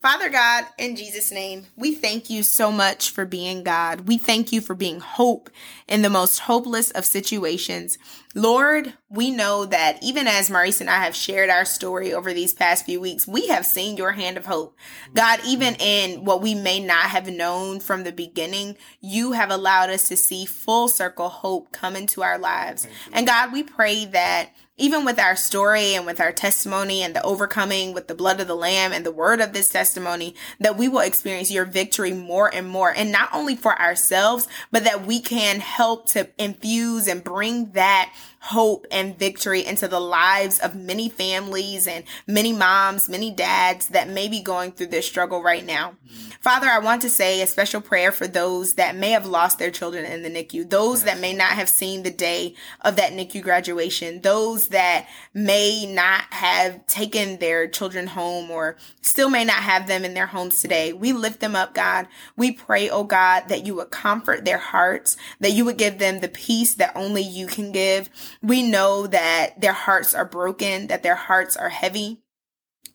Father 0.03 0.31
God, 0.31 0.65
in 0.79 0.97
Jesus' 0.97 1.31
name, 1.31 1.67
we 1.77 1.95
thank 1.95 2.31
you 2.31 2.43
so 2.43 2.73
much 2.73 3.11
for 3.11 3.27
being 3.27 3.63
God. 3.63 4.09
We 4.09 4.17
thank 4.17 4.51
you 4.51 4.63
for 4.63 4.75
being 4.75 4.99
hope 4.99 5.51
in 5.87 6.01
the 6.01 6.09
most 6.09 6.39
hopeless 6.39 6.91
of 6.93 7.05
situations. 7.05 7.99
Lord, 8.35 8.95
we 9.09 9.33
know 9.33 9.65
that 9.67 9.99
even 10.03 10.29
as 10.29 10.51
Maurice 10.51 10.81
and 10.81 10.89
I 10.89 11.03
have 11.03 11.17
shared 11.17 11.51
our 11.51 11.65
story 11.65 12.13
over 12.15 12.33
these 12.33 12.55
past 12.55 12.87
few 12.87 13.01
weeks, 13.01 13.27
we 13.27 13.49
have 13.49 13.67
seen 13.67 13.97
your 13.97 14.13
hand 14.13 14.37
of 14.37 14.47
hope. 14.47 14.77
God, 15.15 15.41
mm-hmm. 15.41 15.49
even 15.49 15.75
in 15.77 16.25
what 16.25 16.41
we 16.41 16.55
may 16.55 16.79
not 16.79 17.07
have 17.07 17.29
known 17.29 17.81
from 17.81 18.05
the 18.05 18.13
beginning, 18.13 18.77
you 19.01 19.33
have 19.33 19.51
allowed 19.51 19.91
us 19.91 20.09
to 20.09 20.17
see 20.17 20.45
full 20.45 20.87
circle 20.87 21.29
hope 21.29 21.73
come 21.73 21.97
into 21.97 22.23
our 22.23 22.39
lives. 22.39 22.87
And 23.13 23.27
God, 23.27 23.53
we 23.53 23.65
pray 23.65 24.05
that 24.07 24.51
even 24.81 25.05
with 25.05 25.19
our 25.19 25.37
story 25.37 25.95
and 25.95 26.07
with 26.07 26.21
our 26.21 26.33
testimony 26.33 27.03
and 27.03 27.15
the 27.15 27.23
overcoming 27.23 27.93
with 27.93 28.09
the 28.09 28.15
blood 28.15 28.41
of 28.41 28.47
the 28.47 28.55
lamb 28.55 28.93
and 28.93 29.05
the 29.05 29.13
word 29.13 29.41
of 29.41 29.53
this 29.53 29.69
testimony, 29.69 30.35
that 30.59 30.79
we 30.79 30.89
will 30.89 31.01
experience 31.01 31.51
your 31.51 31.67
victory 31.67 32.15
more 32.15 32.53
and 32.53 32.67
more. 32.67 32.91
And 32.91 33.13
not 33.13 33.29
only 33.35 33.57
for 33.57 33.79
ourselves, 33.79 34.49
but 34.71 34.85
that 34.85 35.05
we 35.07 35.21
can 35.21 35.61
help 35.61 36.07
to 36.09 36.29
infuse 36.39 37.09
and 37.09 37.23
bring 37.23 37.73
that 37.73 38.13
hope 38.41 38.87
and 38.91 39.19
victory 39.19 39.65
into 39.65 39.87
the 39.87 40.01
lives 40.01 40.59
of 40.61 40.75
many 40.75 41.09
families 41.09 41.87
and 41.87 42.05
many 42.27 42.53
moms, 42.53 43.09
many 43.09 43.31
dads 43.31 43.89
that 43.89 44.09
may 44.09 44.29
be 44.29 44.41
going 44.41 44.73
through 44.73 44.87
this 44.87 45.07
struggle 45.07 45.43
right 45.43 45.65
now. 45.65 45.95
Mm-hmm. 46.07 46.31
Father, 46.41 46.69
I 46.69 46.79
want 46.79 47.03
to 47.03 47.11
say 47.11 47.43
a 47.43 47.47
special 47.47 47.83
prayer 47.83 48.11
for 48.11 48.27
those 48.27 48.75
that 48.75 48.97
may 48.97 49.11
have 49.11 49.27
lost 49.27 49.59
their 49.59 49.71
children 49.71 50.07
in 50.07 50.23
the 50.23 50.31
NICU, 50.31 50.71
those 50.71 51.05
yes. 51.05 51.13
that 51.13 51.21
may 51.21 51.35
not 51.35 51.53
have 51.53 51.69
seen 51.69 52.03
the 52.03 52.11
day 52.11 52.55
of 52.81 52.97
that 52.97 53.13
NICU 53.13 53.43
graduation, 53.43 54.23
those 54.23 54.69
that 54.69 55.07
may 55.35 55.85
not 55.87 56.25
have 56.31 56.87
taken 56.87 57.39
their 57.39 57.69
children 57.69 58.07
home 58.07 58.51
or 58.51 58.77
still 59.03 59.29
may 59.29 59.45
not 59.45 59.57
have 59.57 59.87
them 59.87 60.03
in 60.05 60.15
their 60.15 60.27
homes 60.27 60.63
today. 60.63 60.95
We 60.95 61.13
lift 61.13 61.41
them 61.41 61.55
up, 61.55 61.75
God. 61.75 62.09
We 62.37 62.53
pray, 62.53 62.89
oh 62.89 63.05
God, 63.05 63.49
that 63.49 63.67
you 63.67 63.75
would 63.75 63.91
comfort 63.91 64.47
their 64.47 64.59
hearts, 64.59 65.19
that 65.41 65.53
you 65.53 65.67
would 65.67 65.77
give 65.77 65.99
them 65.99 66.21
the 66.21 66.29
peace 66.29 66.75
that 66.75 66.97
only 66.97 67.23
you 67.23 67.47
can 67.47 67.71
give 67.71 68.09
we 68.43 68.63
know 68.63 69.07
that 69.07 69.61
their 69.61 69.73
hearts 69.73 70.15
are 70.15 70.25
broken, 70.25 70.89
that 70.89 71.03
their 71.03 71.15
hearts 71.15 71.57
are 71.57 71.69
heavy. 71.69 72.23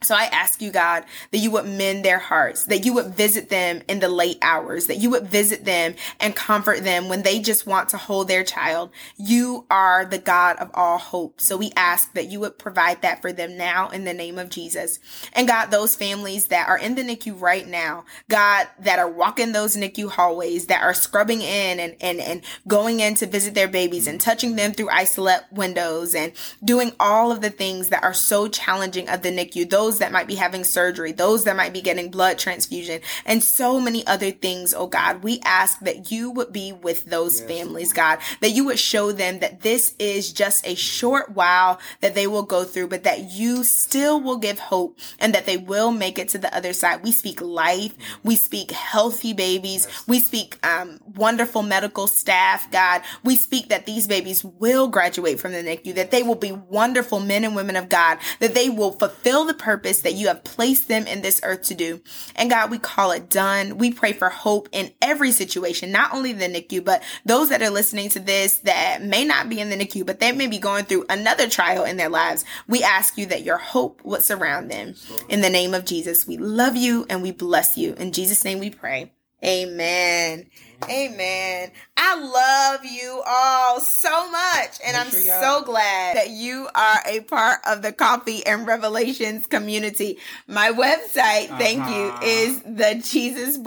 So 0.03 0.13
I 0.13 0.25
ask 0.25 0.61
you, 0.61 0.71
God, 0.71 1.03
that 1.31 1.37
you 1.37 1.51
would 1.51 1.65
mend 1.65 2.05
their 2.05 2.19
hearts, 2.19 2.65
that 2.65 2.85
you 2.85 2.93
would 2.93 3.15
visit 3.15 3.49
them 3.49 3.81
in 3.87 3.99
the 3.99 4.09
late 4.09 4.37
hours, 4.41 4.87
that 4.87 4.97
you 4.97 5.09
would 5.11 5.27
visit 5.27 5.65
them 5.65 5.95
and 6.19 6.35
comfort 6.35 6.83
them 6.83 7.09
when 7.09 7.23
they 7.23 7.39
just 7.39 7.65
want 7.65 7.89
to 7.89 7.97
hold 7.97 8.27
their 8.27 8.43
child. 8.43 8.91
You 9.17 9.65
are 9.69 10.05
the 10.05 10.19
God 10.19 10.57
of 10.57 10.69
all 10.73 10.97
hope. 10.97 11.41
So 11.41 11.57
we 11.57 11.71
ask 11.75 12.13
that 12.13 12.27
you 12.27 12.39
would 12.41 12.59
provide 12.59 13.01
that 13.01 13.21
for 13.21 13.31
them 13.31 13.57
now 13.57 13.89
in 13.89 14.03
the 14.03 14.13
name 14.13 14.37
of 14.37 14.49
Jesus. 14.49 14.99
And 15.33 15.47
God, 15.47 15.67
those 15.67 15.95
families 15.95 16.47
that 16.47 16.67
are 16.67 16.77
in 16.77 16.95
the 16.95 17.01
NICU 17.01 17.39
right 17.39 17.67
now, 17.67 18.05
God, 18.29 18.67
that 18.79 18.99
are 18.99 19.09
walking 19.09 19.53
those 19.53 19.75
NICU 19.75 20.09
hallways, 20.09 20.67
that 20.67 20.83
are 20.83 20.93
scrubbing 20.93 21.41
in 21.41 21.79
and, 21.79 21.95
and, 22.01 22.19
and 22.19 22.41
going 22.67 22.99
in 22.99 23.15
to 23.15 23.25
visit 23.25 23.53
their 23.53 23.67
babies 23.67 24.07
and 24.07 24.19
touching 24.19 24.55
them 24.55 24.73
through 24.73 24.89
isolette 24.89 25.51
windows 25.51 26.13
and 26.13 26.33
doing 26.63 26.91
all 26.99 27.31
of 27.31 27.41
the 27.41 27.49
things 27.49 27.89
that 27.89 28.03
are 28.03 28.13
so 28.13 28.47
challenging 28.47 29.09
of 29.09 29.21
the 29.21 29.29
NICU, 29.29 29.69
those 29.69 29.84
those 29.85 29.99
that 29.99 30.11
might 30.11 30.25
be 30.25 30.33
having 30.33 30.63
surgery, 30.63 31.11
those 31.11 31.43
that 31.43 31.55
might 31.55 31.71
be 31.71 31.79
getting 31.79 32.09
blood 32.09 32.39
transfusion, 32.39 33.01
and 33.23 33.43
so 33.43 33.79
many 33.79 34.05
other 34.07 34.31
things, 34.31 34.73
oh 34.73 34.87
God. 34.87 35.21
We 35.21 35.39
ask 35.45 35.79
that 35.81 36.11
you 36.11 36.31
would 36.31 36.51
be 36.51 36.73
with 36.73 37.05
those 37.05 37.39
yes. 37.39 37.47
families, 37.47 37.93
God, 37.93 38.17
that 38.41 38.49
you 38.49 38.65
would 38.65 38.79
show 38.79 39.11
them 39.11 39.39
that 39.39 39.61
this 39.61 39.93
is 39.99 40.33
just 40.33 40.65
a 40.65 40.73
short 40.73 41.35
while 41.35 41.79
that 42.01 42.15
they 42.15 42.25
will 42.25 42.43
go 42.43 42.63
through, 42.63 42.87
but 42.87 43.03
that 43.03 43.31
you 43.31 43.63
still 43.63 44.19
will 44.19 44.37
give 44.37 44.57
hope 44.57 44.97
and 45.19 45.35
that 45.35 45.45
they 45.45 45.57
will 45.57 45.91
make 45.91 46.17
it 46.17 46.29
to 46.29 46.39
the 46.39 46.55
other 46.55 46.73
side. 46.73 47.03
We 47.03 47.11
speak 47.11 47.39
life. 47.41 47.93
We 48.23 48.35
speak 48.35 48.71
healthy 48.71 49.33
babies. 49.33 49.85
Yes. 49.85 50.07
We 50.07 50.19
speak 50.19 50.65
um, 50.65 50.99
wonderful 51.15 51.61
medical 51.61 52.07
staff, 52.07 52.71
God. 52.71 53.03
We 53.23 53.35
speak 53.35 53.69
that 53.69 53.85
these 53.85 54.07
babies 54.07 54.43
will 54.43 54.87
graduate 54.87 55.39
from 55.39 55.51
the 55.51 55.61
NICU, 55.61 55.93
that 55.93 56.09
they 56.09 56.23
will 56.23 56.33
be 56.33 56.53
wonderful 56.53 57.19
men 57.19 57.43
and 57.43 57.55
women 57.55 57.75
of 57.75 57.87
God, 57.87 58.17
that 58.39 58.55
they 58.55 58.69
will 58.69 58.93
fulfill 58.93 59.45
the 59.45 59.53
purpose 59.53 59.74
purpose 59.75 59.99
that 59.99 60.13
you 60.13 60.27
have 60.27 60.41
placed 60.45 60.87
them 60.87 61.05
in 61.05 61.21
this 61.21 61.41
earth 61.43 61.63
to 61.63 61.75
do. 61.75 61.99
And 62.37 62.49
God, 62.49 62.71
we 62.71 62.79
call 62.79 63.11
it 63.11 63.29
done. 63.29 63.77
We 63.77 63.91
pray 63.91 64.13
for 64.13 64.29
hope 64.29 64.69
in 64.71 64.93
every 65.01 65.33
situation, 65.33 65.91
not 65.91 66.13
only 66.13 66.31
the 66.31 66.45
NICU, 66.45 66.85
but 66.85 67.03
those 67.25 67.49
that 67.49 67.61
are 67.61 67.69
listening 67.69 68.07
to 68.11 68.21
this 68.21 68.59
that 68.59 69.03
may 69.03 69.25
not 69.25 69.49
be 69.49 69.59
in 69.59 69.69
the 69.69 69.75
NICU, 69.75 70.05
but 70.05 70.21
they 70.21 70.31
may 70.31 70.47
be 70.47 70.59
going 70.59 70.85
through 70.85 71.05
another 71.09 71.49
trial 71.49 71.83
in 71.83 71.97
their 71.97 72.07
lives. 72.07 72.45
We 72.69 72.83
ask 72.83 73.17
you 73.17 73.25
that 73.25 73.43
your 73.43 73.57
hope 73.57 74.01
would 74.05 74.23
surround 74.23 74.71
them. 74.71 74.95
In 75.27 75.41
the 75.41 75.49
name 75.49 75.73
of 75.73 75.83
Jesus, 75.83 76.25
we 76.25 76.37
love 76.37 76.77
you 76.77 77.05
and 77.09 77.21
we 77.21 77.31
bless 77.31 77.77
you. 77.77 77.95
In 77.95 78.13
Jesus' 78.13 78.45
name 78.45 78.59
we 78.59 78.69
pray. 78.69 79.11
Amen. 79.43 80.45
Amen. 80.89 81.71
I 81.97 82.15
love 82.15 82.85
you 82.85 83.21
all 83.25 83.79
so 83.79 84.29
much. 84.29 84.79
And 84.85 84.95
I'm 84.95 85.09
so 85.09 85.63
glad 85.63 86.17
that 86.17 86.29
you 86.29 86.67
are 86.75 86.99
a 87.05 87.21
part 87.21 87.59
of 87.65 87.81
the 87.81 87.91
Coffee 87.91 88.45
and 88.45 88.67
Revelations 88.67 89.45
community. 89.45 90.17
My 90.47 90.71
website, 90.71 91.49
uh-huh. 91.49 91.57
thank 91.57 91.79
you, 91.89 92.09
uh-huh. 92.09 92.19
is 92.23 92.61
the 92.61 93.01
Jesus 93.03 93.57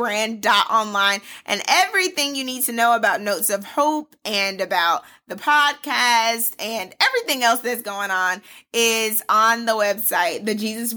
online 0.71 1.21
and 1.47 1.63
everything 1.69 2.37
you 2.37 2.45
need 2.45 2.65
to 2.65 2.73
know 2.73 2.95
about 2.95 3.21
Notes 3.21 3.51
of 3.51 3.65
Hope 3.65 4.15
and 4.25 4.61
about 4.61 5.03
the 5.27 5.37
podcast 5.37 6.55
and 6.59 6.95
everything 7.01 7.43
else 7.43 7.61
that's 7.61 7.83
going 7.83 8.11
on 8.11 8.41
is 8.73 9.23
on 9.29 9.67
the 9.67 9.73
website, 9.73 10.45
the 10.45 10.55
Jesus. 10.55 10.95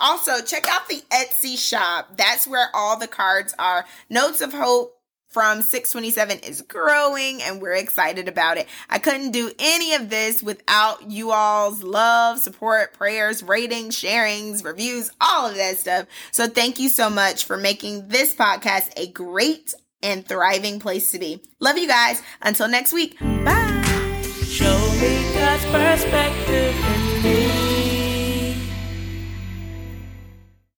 Also, 0.00 0.42
check 0.42 0.66
out 0.68 0.88
the 0.88 1.02
Etsy 1.10 1.58
shop. 1.58 2.16
That's 2.16 2.46
where 2.46 2.68
all 2.74 2.98
the 2.98 3.06
cards 3.06 3.54
are. 3.58 3.84
Notes 4.08 4.40
of 4.40 4.52
Hope 4.52 4.99
from 5.30 5.62
627 5.62 6.40
is 6.40 6.62
growing 6.62 7.40
and 7.42 7.62
we're 7.62 7.74
excited 7.74 8.28
about 8.28 8.56
it. 8.56 8.66
I 8.88 8.98
couldn't 8.98 9.30
do 9.30 9.50
any 9.58 9.94
of 9.94 10.10
this 10.10 10.42
without 10.42 11.10
you 11.10 11.30
all's 11.30 11.82
love, 11.82 12.40
support, 12.40 12.94
prayers, 12.94 13.42
ratings, 13.42 13.96
sharings, 13.96 14.64
reviews, 14.64 15.10
all 15.20 15.48
of 15.48 15.54
that 15.54 15.78
stuff. 15.78 16.06
So 16.32 16.48
thank 16.48 16.80
you 16.80 16.88
so 16.88 17.08
much 17.08 17.44
for 17.44 17.56
making 17.56 18.08
this 18.08 18.34
podcast 18.34 18.92
a 18.96 19.06
great 19.06 19.72
and 20.02 20.26
thriving 20.26 20.80
place 20.80 21.12
to 21.12 21.18
be. 21.18 21.42
Love 21.60 21.78
you 21.78 21.86
guys. 21.86 22.22
Until 22.42 22.68
next 22.68 22.92
week. 22.92 23.18
Bye. 23.20 24.22
Show 24.44 24.92
me 25.00 25.32
God's 25.32 25.64
perspective 25.66 26.89